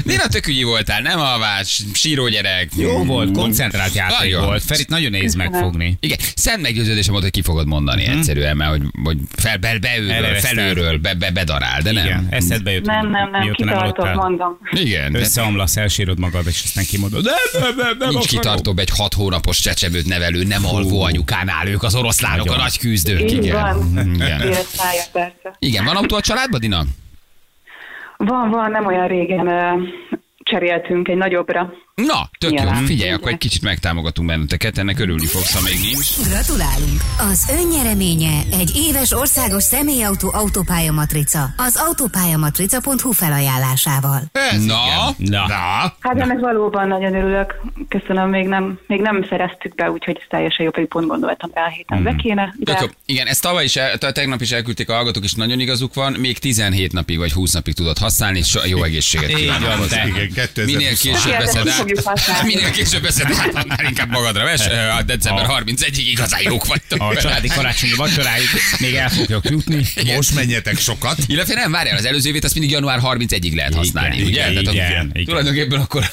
Dina 0.04 0.26
tök 0.26 0.46
ügyi 0.46 0.62
voltál, 0.62 1.00
nem 1.00 1.20
alvás, 1.20 1.82
síró 1.92 2.28
gyerek. 2.28 2.68
Jó 2.76 3.04
volt, 3.04 3.32
koncentrált 3.32 3.94
játék 3.94 4.18
Nagyon. 4.18 4.44
volt. 4.44 4.62
Ferit 4.66 4.88
nagyon 4.88 5.10
nehéz 5.10 5.34
megfogni. 5.34 5.96
Igen, 6.00 6.18
szent 6.34 6.62
meggyőződésem 6.62 7.10
volt, 7.12 7.24
hogy 7.24 7.32
ki 7.32 7.42
fogod 7.42 7.66
mondani 7.66 8.04
egyszerűen, 8.06 8.56
mert 8.56 8.70
hogy, 8.70 8.82
hogy 9.04 9.16
fel, 9.36 9.56
be, 9.56 9.78
beülről, 9.78 10.34
felülről, 10.34 10.98
be, 10.98 11.14
be, 11.14 11.30
bedarál, 11.30 11.80
de 11.82 11.92
nem. 11.92 12.04
Igen, 12.04 12.26
eszedbe 12.30 12.70
jut. 12.70 12.84
Nem, 12.86 13.10
nem, 13.10 13.30
nem, 13.30 13.52
kitartok, 13.52 14.14
mondom. 14.14 14.58
Igen, 14.70 14.89
de 15.10 15.18
Összeomlasz, 15.18 15.76
elsírod 15.76 16.18
magad, 16.18 16.46
és 16.46 16.62
aztán 16.64 16.84
kimondod. 16.84 17.24
Nem, 17.24 17.62
nem, 17.62 17.76
nem, 17.76 17.76
nem 17.76 18.08
nincs 18.08 18.24
akarom. 18.24 18.26
kitartóbb 18.26 18.78
egy 18.78 18.90
hat 18.96 19.14
hónapos 19.14 19.60
csecsebőt 19.60 20.06
nevelő, 20.06 20.42
nem 20.42 20.66
alvó 20.66 21.02
anyukánál, 21.02 21.68
ők 21.68 21.82
az 21.82 21.94
oroszlánok, 21.94 22.46
a 22.46 22.48
Nagyon. 22.48 22.62
nagy 22.62 22.78
küzdők. 22.78 23.20
Így 23.20 23.44
Igen. 23.44 23.60
van. 23.60 24.14
Igen. 24.14 24.40
Éles 24.40 24.66
szája, 24.72 25.02
persze. 25.12 25.56
Igen, 25.58 25.84
van 25.84 25.96
autó 25.96 26.16
a 26.16 26.20
családban, 26.20 26.60
Dina? 26.60 26.84
Van, 28.16 28.50
van, 28.50 28.70
nem 28.70 28.86
olyan 28.86 29.06
régen 29.06 29.48
cseréltünk 30.36 31.08
egy 31.08 31.16
nagyobbra. 31.16 31.72
Na, 31.94 32.30
tök 32.38 32.60
jó. 32.60 32.68
Figyelj, 32.84 33.10
akkor 33.10 33.30
egy 33.32 33.38
kicsit 33.38 33.62
megtámogatunk 33.62 34.28
benneteket, 34.28 34.78
ennek 34.78 34.98
örülni 34.98 35.26
fogsz, 35.26 35.54
ha 35.54 35.60
még 35.62 35.80
nincs. 35.80 36.28
Gratulálunk! 36.28 37.00
Az 37.30 37.48
önnyereménye 37.60 38.42
egy 38.52 38.72
éves 38.76 39.12
országos 39.12 39.62
személyautó 39.62 40.30
autópálya 40.32 40.92
matrica 40.92 41.54
az 41.56 41.76
autópályamatrica.hu 41.86 43.12
felajánlásával. 43.12 44.22
Ez 44.32 44.64
Na, 44.64 44.74
igen. 45.18 45.30
Na. 45.30 45.46
Na. 45.46 45.54
Hát 46.00 46.18
ennek 46.20 46.38
valóban 46.38 46.88
nagyon 46.88 47.14
örülök. 47.14 47.54
Köszönöm, 47.88 48.28
még 48.28 48.46
nem, 48.46 48.78
még 48.86 49.00
nem 49.00 49.26
szereztük 49.28 49.74
be, 49.74 49.90
úgyhogy 49.90 50.16
ez 50.20 50.26
teljesen 50.28 50.64
jó, 50.64 50.70
pedig 50.70 50.88
pont 50.88 51.06
gondoltam 51.06 51.50
rá 51.54 51.64
a 51.64 51.68
héten 51.68 52.02
be 52.02 52.14
kéne. 52.22 52.54
De 52.58 52.72
Tök 52.74 52.80
jó. 52.80 52.86
Igen, 53.06 53.26
ezt 53.26 53.42
tavaly 53.42 53.64
is, 53.64 53.76
el, 53.76 53.98
te- 53.98 54.12
tegnap 54.12 54.40
is 54.40 54.50
elküldték 54.50 54.88
a 54.90 54.94
hallgatók, 54.94 55.24
és 55.24 55.32
nagyon 55.34 55.60
igazuk 55.60 55.94
van, 55.94 56.12
még 56.12 56.38
17 56.38 56.92
napig 56.92 57.18
vagy 57.18 57.32
20 57.32 57.52
napig 57.52 57.74
tudod 57.74 57.98
használni, 57.98 58.38
és 58.38 58.58
jó 58.64 58.82
egészséget 58.82 59.34
kívánok 59.34 59.68
van, 59.68 59.76
hozzá. 59.78 60.02
te. 60.02 60.08
Igen, 60.08 60.28
2020. 60.32 60.66
Minél 60.74 60.96
később 60.96 61.38
veszed 61.38 61.68
fogjuk 61.80 62.00
használni. 62.08 62.54
minél 62.54 62.70
később 62.70 63.02
veszed 63.02 63.26
át, 63.38 63.54
annál 63.54 63.84
inkább 63.88 64.10
magadra 64.10 64.44
ves. 64.44 64.66
A 64.98 65.02
december 65.02 65.46
31-ig 65.48 65.96
igazán 66.10 66.40
jók 66.42 66.66
vagytok. 66.66 67.00
A 67.00 67.16
családi 67.16 67.48
karácsonyi 67.56 67.92
vacsoráig 67.96 68.44
még 68.78 68.94
el 68.94 69.08
fogjuk 69.08 69.44
jutni. 69.50 69.86
Most 70.14 70.34
menjetek 70.34 70.78
sokat. 70.78 71.18
Illetve 71.26 71.54
nem, 71.54 71.70
várjál, 71.70 71.96
az 71.96 72.04
előző 72.04 72.28
évet 72.28 72.44
azt 72.44 72.54
mindig 72.54 72.70
január 72.72 72.98
31-ig 73.02 73.54
lehet 73.54 73.74
használni, 73.74 74.16
Igen, 74.16 74.26
ugye? 74.28 74.50
igen, 74.50 74.64
Tehát 74.64 74.90
igen, 74.90 75.10
igen. 75.12 75.24
Tulajdonképpen 75.24 75.80
akkor... 75.80 76.10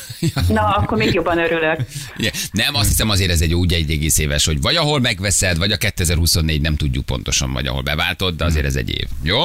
Na, 0.47 0.61
akkor 0.61 0.97
még 0.97 1.13
jobban 1.13 1.37
örülök. 1.37 1.79
Igen. 2.17 2.31
Nem, 2.51 2.75
azt 2.75 2.87
hiszem 2.89 3.09
azért 3.09 3.31
ez 3.31 3.41
egy 3.41 3.53
úgy 3.53 3.73
egy 3.73 3.91
egész 3.91 4.17
éves, 4.17 4.45
hogy 4.45 4.61
vagy 4.61 4.75
ahol 4.75 4.99
megveszed, 4.99 5.57
vagy 5.57 5.71
a 5.71 5.77
2024 5.77 6.61
nem 6.61 6.75
tudjuk 6.75 7.05
pontosan, 7.05 7.53
vagy 7.53 7.67
ahol 7.67 7.81
beváltod, 7.81 8.35
de 8.35 8.45
azért 8.45 8.65
ez 8.65 8.75
egy 8.75 8.89
év. 8.89 9.05
Jó? 9.23 9.43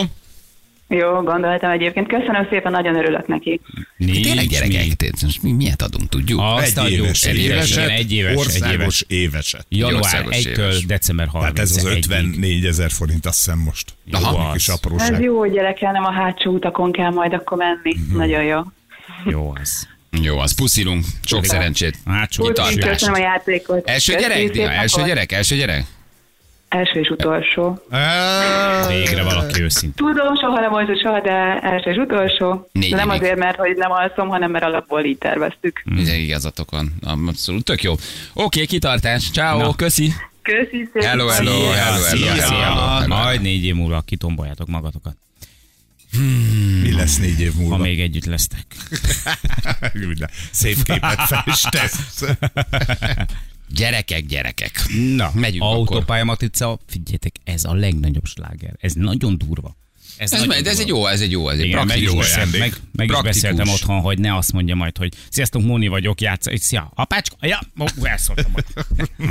Jó, 0.98 1.20
gondoltam 1.22 1.70
egyébként. 1.70 2.08
Köszönöm 2.08 2.46
szépen, 2.50 2.72
nagyon 2.72 2.96
örülök 2.96 3.26
neki. 3.26 3.60
Tényleg 3.98 4.22
Nincs 4.24 4.48
gyerekek, 4.48 4.86
mi. 4.86 4.94
tényleg, 4.94 5.16
most 5.22 5.42
mi 5.42 5.52
miért 5.52 5.82
adunk, 5.82 6.08
tudjuk? 6.08 6.40
Azt 6.42 6.78
Egy 6.78 6.84
adjuk. 6.84 7.04
éves, 7.06 7.22
Egy 7.24 7.36
éves, 7.36 7.54
éveset, 7.70 7.88
egy 7.90 8.12
éves, 8.12 8.30
egy 8.32 8.36
éves. 8.36 8.36
országos 8.46 9.04
éveset. 9.08 9.66
Január 9.68 9.94
országos 10.02 10.36
1-től 10.36 10.46
éves. 10.58 10.84
december 10.86 11.26
30 11.26 11.54
Tehát 11.54 11.70
ez 11.70 11.76
az 11.76 11.84
54 11.96 12.64
ezer 12.66 12.90
forint, 12.90 13.26
azt 13.26 13.36
hiszem 13.36 13.58
most. 13.58 13.94
Aha. 14.12 14.36
Aha. 14.38 14.52
Kis 14.52 14.68
Ez 14.68 14.74
apróság. 14.74 15.20
jó, 15.22 15.38
hogy 15.38 15.52
gyerekkel 15.52 15.92
nem 15.92 16.04
a 16.04 16.12
hátsó 16.12 16.50
utakon 16.50 16.92
kell 16.92 17.10
majd 17.10 17.32
akkor 17.32 17.56
menni. 17.58 17.96
Mhm. 18.08 18.16
Nagyon 18.16 18.42
jó. 18.42 18.60
Jó 19.24 19.54
az. 19.60 19.88
Jó, 20.22 20.38
az 20.38 20.54
puszilunk. 20.54 21.04
Sok 21.24 21.44
szerencsét. 21.44 21.98
Hátsó 22.06 22.44
Kitartást. 22.44 22.78
Köszönöm 22.88 23.14
a 23.14 23.18
játékot. 23.24 23.88
Első 23.88 24.14
gyerek? 24.14 24.50
Dina? 24.50 24.70
Első 24.70 25.02
gyerek? 25.04 25.32
Első 25.32 25.56
gyerek? 25.56 25.84
Első 26.72 27.00
és 27.00 27.08
utolsó. 27.08 27.82
Végre 28.88 29.22
valaki 29.22 29.62
őszinte. 29.62 29.94
Tudom, 29.96 30.36
soha 30.36 30.60
nem 30.60 30.70
volt, 30.70 30.86
hogy 30.86 31.00
soha, 31.00 31.20
de 31.20 31.58
első 31.60 31.90
és 31.90 31.96
utolsó. 31.96 32.68
Négy 32.72 32.90
nem 32.94 33.08
évig. 33.08 33.22
azért, 33.22 33.38
mert 33.38 33.56
hogy 33.56 33.76
nem 33.76 33.90
alszom, 33.90 34.28
hanem 34.28 34.50
mert 34.50 34.64
alapból 34.64 35.04
így 35.04 35.18
terveztük. 35.18 35.82
Igen, 35.96 36.14
igazatok 36.14 36.70
van. 36.70 36.92
Abszolút, 37.26 37.64
tök 37.64 37.82
jó. 37.82 37.94
Oké, 38.32 38.64
kitartás. 38.64 39.30
Ciao, 39.30 39.58
Na. 39.58 39.74
köszi. 39.74 40.12
Köszi 40.42 40.88
szépen. 40.92 41.08
Hello, 41.08 41.26
hello, 41.26 41.50
hello, 41.50 41.72
hello, 41.72 41.98
szia, 41.98 42.26
hello, 42.26 42.42
szia. 42.42 42.56
hello, 42.56 42.80
hello. 42.80 43.06
Majd 43.06 43.40
négy 43.40 43.64
év 43.64 43.74
múlva 43.74 44.00
kitomboljátok 44.00 44.68
magatokat. 44.68 45.16
Mi 46.82 46.92
lesz 46.92 47.18
négy 47.18 47.40
év 47.40 47.52
múlva? 47.54 47.76
Ha 47.76 47.82
még 47.82 48.00
együtt 48.00 48.24
lesztek. 48.24 48.66
Szép 50.50 50.82
képet 50.82 51.20
festesz. 51.20 52.24
Gyerekek, 53.74 54.26
gyerekek. 54.26 54.84
Na, 55.16 55.30
Megyünk 55.34 55.62
autópálya 55.62 56.24
matrica, 56.24 56.78
figyeljetek, 56.86 57.34
ez 57.44 57.64
a 57.64 57.74
legnagyobb 57.74 58.26
sláger. 58.26 58.76
Ez 58.80 58.92
nagyon 58.92 59.38
durva. 59.38 59.76
Ez, 60.16 60.32
Ez, 60.32 60.40
nagyon 60.44 60.66
ez, 60.66 60.78
egy 60.80 60.88
jó, 60.88 61.06
ez 61.06 61.20
egy 61.20 61.30
jó, 61.30 61.48
ez 61.48 61.58
egy 61.58 61.64
Igen, 61.64 61.86
meg, 61.86 61.86
praktikus. 61.86 62.12
is 62.12 62.18
beszélt, 62.18 62.36
ajándék. 62.36 62.60
meg, 62.60 63.08
meg 63.08 63.10
is 63.10 63.22
beszéltem 63.22 63.68
otthon, 63.68 64.00
hogy 64.00 64.18
ne 64.18 64.36
azt 64.36 64.52
mondja 64.52 64.74
majd, 64.74 64.96
hogy 64.96 65.14
sziasztok, 65.30 65.62
Móni 65.62 65.88
vagyok, 65.88 66.20
játsz. 66.20 66.46
Egy 66.46 66.60
szia, 66.60 66.92
apácska, 66.94 67.36
ja, 67.40 67.60
ó, 67.80 68.04
elszóltam. 68.06 68.52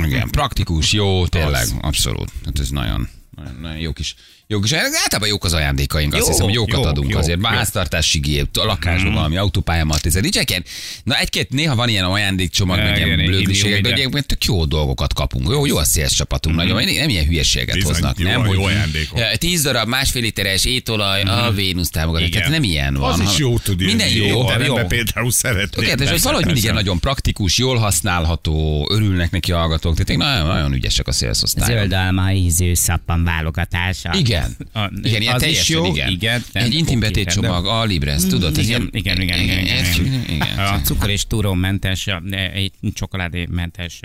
Igen, 0.04 0.28
praktikus, 0.30 0.92
jó, 0.92 1.26
tényleg, 1.26 1.66
abszolút. 1.80 2.32
Hát 2.44 2.58
ez 2.58 2.68
nagyon, 2.68 3.08
nagyon, 3.30 3.54
nagyon 3.60 3.78
jó 3.78 3.92
kis, 3.92 4.14
jó 4.52 4.60
kis, 4.60 4.72
általában 4.72 5.28
jók 5.28 5.44
az 5.44 5.52
ajándékaink, 5.52 6.12
azt 6.14 6.22
Jó, 6.22 6.28
hiszem, 6.28 6.44
hogy 6.44 6.54
jókat 6.54 6.74
jók, 6.74 6.86
adunk 6.86 7.10
jók, 7.10 7.20
azért. 7.20 7.38
jók. 7.38 7.46
Háztartási 7.46 8.18
gép, 8.18 8.56
a 8.56 8.64
lakásban 8.64 9.04
Mhm. 9.06 9.14
valami 9.14 9.36
autópályamat, 9.36 10.06
ez 10.06 10.14
nincs 10.14 10.36
ilyen. 10.48 10.64
Na 11.04 11.18
egy-két, 11.18 11.50
néha 11.50 11.74
van 11.74 11.88
ilyen 11.88 12.04
ajándékcsomag, 12.04 12.76
meg 12.76 12.96
Igen, 12.96 13.06
ilyen 13.06 13.18
igen, 13.18 13.30
blödliségek, 13.30 13.80
de 13.80 13.88
igen. 13.88 13.92
egyébként 14.00 14.26
tök 14.26 14.44
jó 14.44 14.64
dolgokat 14.64 15.12
kapunk. 15.14 15.48
Jó, 15.50 15.66
jó 15.66 15.76
a 15.76 15.84
CS 15.84 16.14
csapatunk, 16.14 16.56
nagyon, 16.56 16.84
nem 16.84 17.08
ilyen 17.08 17.24
hülyeséget 17.26 17.74
Bizony, 17.74 17.92
hoznak, 17.92 18.18
jó- 18.18 18.28
nem? 18.28 18.44
jó 18.44 18.46
hogy 18.62 18.72
ajándékok. 18.72 19.18
eh, 19.18 19.32
tíz 19.34 19.62
darab 19.62 19.88
másfél 19.88 20.22
literes 20.22 20.64
étolaj, 20.64 21.22
a 21.22 21.50
Vénusz 21.54 21.90
támogatás. 21.90 22.26
Igen. 22.28 22.40
Tehát 22.42 22.54
nem 22.60 22.70
ilyen 22.70 22.94
van. 22.94 23.12
Az 23.20 23.20
is 23.32 23.38
jó 23.38 23.58
tud 23.58 23.80
jönni. 23.80 23.92
Minden 23.92 24.12
jó, 24.12 24.26
jó. 24.64 24.74
például 24.86 25.30
szeretnék. 25.30 25.68
Tökéletes, 25.70 25.98
hogy 25.98 26.06
Persze, 26.08 26.22
valahogy 26.24 26.44
mindig 26.44 26.62
ilyen 26.62 26.74
nagyon 26.74 26.98
praktikus, 26.98 27.58
jól 27.58 27.76
használható, 27.76 28.88
örülnek 28.90 29.30
neki 29.30 29.52
a 29.52 29.56
hallgatók. 29.58 29.96
Tehát 29.96 30.22
nagyon, 30.22 30.46
nagyon 30.56 30.72
ügyesek 30.72 31.06
a 31.08 31.12
szélszosztályok. 31.12 31.78
Zöld 31.78 31.92
álma 31.92 32.32
ízű 32.32 32.74
szappa 32.74 33.20
válogatás. 33.24 33.98
A- 34.04 34.16
Igen. 34.42 34.82
A, 34.84 34.90
igen, 35.02 35.20
ilyen 35.20 35.34
az 35.34 35.40
teljesen, 35.40 35.62
is 35.62 35.68
jó, 35.68 35.86
igen. 35.94 36.10
igen 36.10 36.44
nem, 36.52 36.64
Egy 36.64 36.74
intim 36.74 36.98
oké, 36.98 37.06
betétcsomag, 37.06 37.66
a 37.66 37.84
Libres, 37.84 38.22
tudod? 38.26 38.58
ez 38.58 38.68
igen, 38.68 38.80
ilyen- 38.92 39.20
igen, 39.20 39.20
igen, 39.20 39.40
igen, 39.40 39.58
igen, 39.58 40.04
igen, 40.04 40.24
igen. 40.28 40.58
A 40.58 40.80
cukor 40.80 41.10
és 41.10 41.26
túrómentes, 41.26 42.06
egy 42.54 42.72
csokoládémentes 42.94 44.00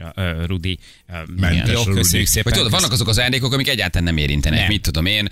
Rudi. 0.45 0.77
Mentes 1.37 1.71
Jó, 1.73 1.83
köszönjük 1.83 2.27
szépen. 2.27 2.53
Tudod, 2.53 2.71
vannak 2.71 2.91
azok 2.91 3.07
az 3.07 3.17
ajándékok, 3.17 3.53
amik 3.53 3.67
egyáltalán 3.67 4.03
nem 4.03 4.17
érintenek. 4.17 4.59
Nem. 4.59 4.67
Mit 4.67 4.81
tudom 4.81 5.05
én, 5.05 5.29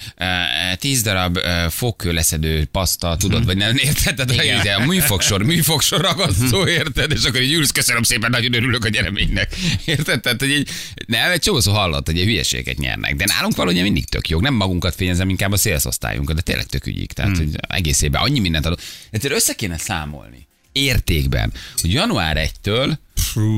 tíz 0.79 1.01
darab 1.01 1.39
fogkő 1.69 2.11
leszedő 2.11 2.65
paszta, 2.65 3.15
tudod, 3.17 3.45
vagy 3.45 3.57
nem 3.57 3.75
érted? 3.77 4.15
Tehát 4.15 4.79
a 4.79 4.85
műfogsor, 4.85 5.43
műfogsor 5.43 6.01
ragasztó, 6.01 6.67
érted? 6.67 7.11
És 7.11 7.23
akkor 7.23 7.41
így 7.41 7.53
ülsz, 7.53 7.71
köszönöm 7.71 8.03
szépen, 8.03 8.29
nagyon 8.29 8.53
örülök 8.53 8.85
a 8.85 8.89
nyereménynek. 8.89 9.55
Érted? 9.85 10.21
Tehát, 10.21 10.39
hogy 10.39 10.49
így, 10.49 10.69
nem, 11.07 11.31
egy 11.31 11.39
csomószor 11.39 11.73
hallott, 11.73 12.05
hogy 12.05 12.19
egy 12.19 12.25
hülyeséget 12.25 12.77
nyernek. 12.77 13.15
De 13.15 13.25
nálunk 13.27 13.55
valahogy 13.55 13.81
mindig 13.81 14.05
tök 14.05 14.29
jók. 14.29 14.41
Nem 14.41 14.53
magunkat 14.53 14.94
fényezem, 14.95 15.29
inkább 15.29 15.51
a 15.51 15.57
szélszosztályunkat, 15.57 16.35
de 16.35 16.41
tényleg 16.41 16.65
tök 16.65 16.85
ügyik. 16.85 17.13
Tehát, 17.13 17.37
hogy 17.37 17.55
egész 17.67 18.01
évben 18.01 18.21
annyi 18.21 18.39
mindent 18.39 18.65
adunk. 18.65 18.81
Egyszer 19.09 19.31
össze 19.31 19.53
kéne 19.53 19.77
számolni 19.77 20.47
értékben, 20.71 21.53
hogy 21.81 21.93
január 21.93 22.37
1-től 22.63 22.97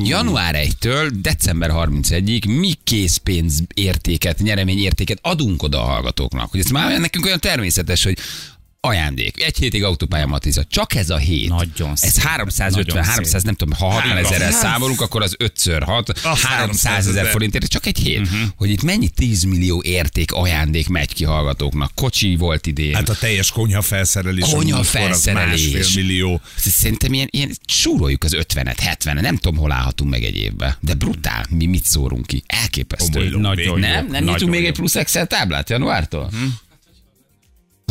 Január 0.04 0.56
1-től 0.58 1.10
december 1.22 1.70
31-ig 1.74 2.60
mi 2.60 2.74
készpénz 2.84 3.64
értéket, 3.74 4.40
nyeremény 4.40 4.80
értéket 4.80 5.20
adunk 5.22 5.64
oda 5.64 5.82
a 5.82 5.86
hallgatóknak. 5.86 6.52
Hogy 6.52 6.60
ez 6.60 6.70
már 6.72 7.00
nekünk 7.00 7.26
olyan 7.26 7.40
természetes, 7.40 8.04
hogy 8.04 8.18
ajándék. 8.80 9.44
Egy 9.44 9.58
hétig 9.58 9.84
autópálya 9.84 10.26
matrica. 10.26 10.64
Csak 10.64 10.96
ez 10.96 11.10
a 11.10 11.18
hét. 11.18 11.50
Nagyon 11.50 11.92
Ez 11.92 12.00
szép. 12.00 12.24
350, 12.24 12.86
Nagyon 12.86 13.04
300, 13.04 13.44
nem 13.44 13.54
tudom, 13.56 13.78
ha 13.80 13.86
60 13.86 14.18
ezerrel 14.18 14.52
számolunk, 14.52 15.02
akkor 15.02 15.22
az 15.22 15.36
5 15.38 15.54
x 15.54 15.68
6, 15.86 16.10
Az 16.10 16.42
300 16.42 17.08
ezer 17.08 17.26
forintért, 17.26 17.68
csak 17.68 17.86
egy 17.86 17.98
hét. 17.98 18.28
Hogy 18.56 18.70
itt 18.70 18.84
mennyi 18.84 19.10
10 19.10 19.44
millió 19.44 19.82
érték 19.86 20.32
ajándék 20.32 20.88
megy 20.88 21.14
ki 21.14 21.24
hallgatóknak. 21.24 21.92
Kocsi 21.96 22.36
volt 22.36 22.68
idén. 22.68 22.94
Hát 22.96 23.10
a 23.10 23.16
teljes 23.16 23.52
konyha 23.52 23.82
felszerelés. 23.82 24.50
Konyha 24.50 24.84
felszerelés. 24.84 25.72
Másfél 25.72 26.04
millió. 26.04 26.42
Szerintem 26.56 27.14
ilyen, 27.14 27.28
ilyen 27.32 27.52
súroljuk 27.66 28.24
az 28.24 28.36
50-et, 28.40 28.96
70-et, 29.04 29.22
nem 29.22 29.38
tudom, 29.38 29.60
hol 29.60 29.72
állhatunk 29.72 30.10
meg 30.10 30.24
egy 30.24 30.36
évbe. 30.38 30.78
De 30.82 30.94
brutál, 30.94 31.46
mi 31.50 31.66
mit 31.66 31.86
szórunk 31.86 32.26
ki. 32.26 32.44
Elképesztő. 32.48 33.38
Nagyon. 33.38 33.80
Nem? 33.80 34.08
Nem 34.08 34.24
nyitunk 34.24 34.52
még 34.52 34.66
egy 34.66 34.74
plusz 34.74 34.96
Excel 34.96 35.28
táblát 35.28 35.70
januártól? 35.70 36.30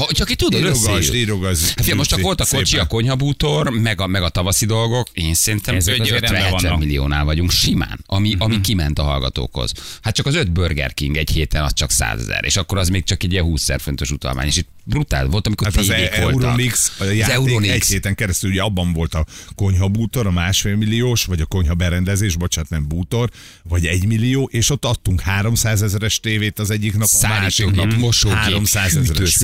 Ha, 0.01 0.07
csak 0.13 0.31
itt 0.31 0.39
tudod, 0.39 0.61
Írogasd, 0.61 0.87
összeírjuk. 0.89 1.15
írogasd. 1.15 1.73
Hát 1.77 1.95
most 1.95 2.09
csak 2.11 2.21
volt 2.21 2.41
a 2.41 2.47
kocsi, 2.51 2.65
Szépen. 2.65 2.85
a 2.85 2.89
konyhabútor, 2.89 3.71
meg 3.71 4.01
a, 4.01 4.07
meg 4.07 4.23
a 4.23 4.29
tavaszi 4.29 4.67
dolgok. 4.67 5.09
Én 5.13 5.35
szerintem 5.35 5.75
Ezek 5.75 5.97
hogy 5.97 6.07
azért 6.09 6.21
rendben 6.21 6.43
50 6.53 6.63
vannak. 6.63 6.79
milliónál 6.79 7.25
vagyunk 7.25 7.51
simán, 7.51 8.01
ami, 8.07 8.35
ami 8.39 8.61
kiment 8.61 8.99
a 8.99 9.03
hallgatókhoz. 9.03 9.73
Hát 10.03 10.15
csak 10.15 10.27
az 10.27 10.35
öt 10.35 10.53
Burger 10.53 10.95
King 10.95 11.17
egy 11.17 11.31
héten 11.31 11.63
az 11.63 11.73
csak 11.75 11.91
100 11.91 12.21
ezer, 12.21 12.45
és 12.45 12.57
akkor 12.57 12.79
az 12.79 12.89
még 12.89 13.05
csak 13.05 13.23
egy 13.23 13.33
ilyen 13.33 13.45
20 13.45 13.63
ezer 13.63 13.81
fontos 13.81 14.11
utalmány. 14.11 14.47
És 14.47 14.57
itt 14.57 14.69
brutál 14.85 15.27
volt, 15.27 15.47
amikor 15.47 15.67
Hát 15.67 15.77
az 15.77 15.89
E-. 15.91 16.11
Euromix, 16.13 16.93
a 16.99 17.03
Az 17.05 17.15
játék 17.15 17.35
Euromix. 17.35 17.73
egy 17.75 17.87
héten 17.87 18.15
keresztül 18.15 18.51
ugye 18.51 18.63
abban 18.63 18.93
volt 18.93 19.15
a 19.15 19.27
konyha 19.55 19.89
bútor, 19.89 20.27
a 20.27 20.31
másfél 20.31 20.77
milliós, 20.77 21.25
vagy 21.25 21.41
a 21.41 21.47
konyha 21.47 21.75
berendezés, 21.75 22.37
bocsánat, 22.37 22.71
nem 22.71 22.89
bútor, 22.89 23.31
vagy 23.63 23.87
egy 23.87 24.07
millió, 24.07 24.49
és 24.53 24.71
ott 24.71 24.85
adtunk 24.85 25.21
300 25.21 25.83
ezeres 25.83 26.21
tévét 26.21 26.59
az 26.59 26.71
egyik 26.71 26.97
nap, 26.97 27.09
a 27.23 27.29
másik 27.29 27.71
nap 27.71 27.93
mosógép, 27.95 28.37
300 28.39 28.97
ezeres. 28.97 29.35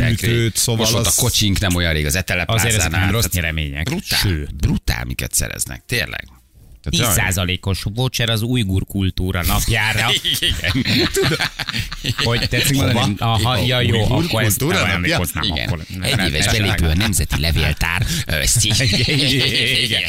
Műtőt, 0.42 0.56
szóval 0.56 0.90
Most 0.90 1.06
az... 1.06 1.18
a 1.18 1.20
kocsink 1.20 1.58
nem 1.58 1.74
olyan 1.74 1.92
rég, 1.92 2.06
az 2.06 2.14
eteleplászánál. 2.14 2.66
Azért 2.66 2.86
ezek 2.86 3.00
nem 3.00 3.10
rossz 3.10 3.28
nyeremények. 3.32 3.84
Brutál, 3.84 4.18
Sőt. 4.18 4.56
brutál, 4.56 5.04
miket 5.04 5.34
szereznek, 5.34 5.82
tényleg. 5.86 6.24
Tehát 6.90 7.16
10%-os 7.16 7.82
voucher 7.94 8.28
az 8.28 8.42
újgur 8.42 8.84
kultúra 8.86 9.42
napjára. 9.42 10.10
Igen. 10.40 10.86
Hogy 12.16 12.48
tetszik 12.48 12.76
mondani? 12.76 13.14
Aha, 13.18 13.56
ja, 13.56 13.80
jó, 13.80 14.00
Ujgur 14.00 14.24
akkor 14.24 14.42
ezt 14.42 14.58
kultúra 14.58 14.86
nem 14.86 14.86
napja? 14.86 14.94
emlékoznám. 14.94 15.42
Igen. 15.42 15.66
Akkor 15.66 15.84
Egy 16.00 16.26
éves 16.26 16.46
belépő 16.46 16.86
a 16.86 16.94
Nemzeti 16.94 17.40
Levéltár 17.40 18.06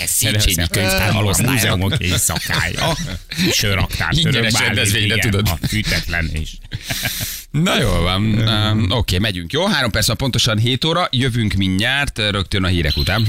Széchenyi 0.06 0.68
könyvtár 0.70 1.16
alosztálya. 1.16 1.52
Múzeumok 1.52 1.98
éjszakája. 1.98 2.98
Sőraktár. 3.52 4.10
Ingyenes 4.12 4.60
rendezvényre, 4.60 5.16
igen, 5.16 5.32
tudod. 5.32 5.48
A 5.62 5.68
fűtetlen 5.68 6.30
is. 6.34 6.58
Na 7.62 7.80
jól 7.80 8.02
van, 8.02 8.24
um, 8.48 8.92
oké, 8.92 9.18
megyünk. 9.18 9.52
Jó, 9.52 9.66
három 9.66 9.92
perc 9.92 10.16
pontosan 10.16 10.58
7 10.58 10.86
óra, 10.86 11.08
jövünk 11.12 11.54
mindjárt, 11.54 12.18
rögtön 12.18 12.64
a 12.64 12.68
hírek 12.68 12.98
után. 12.98 13.28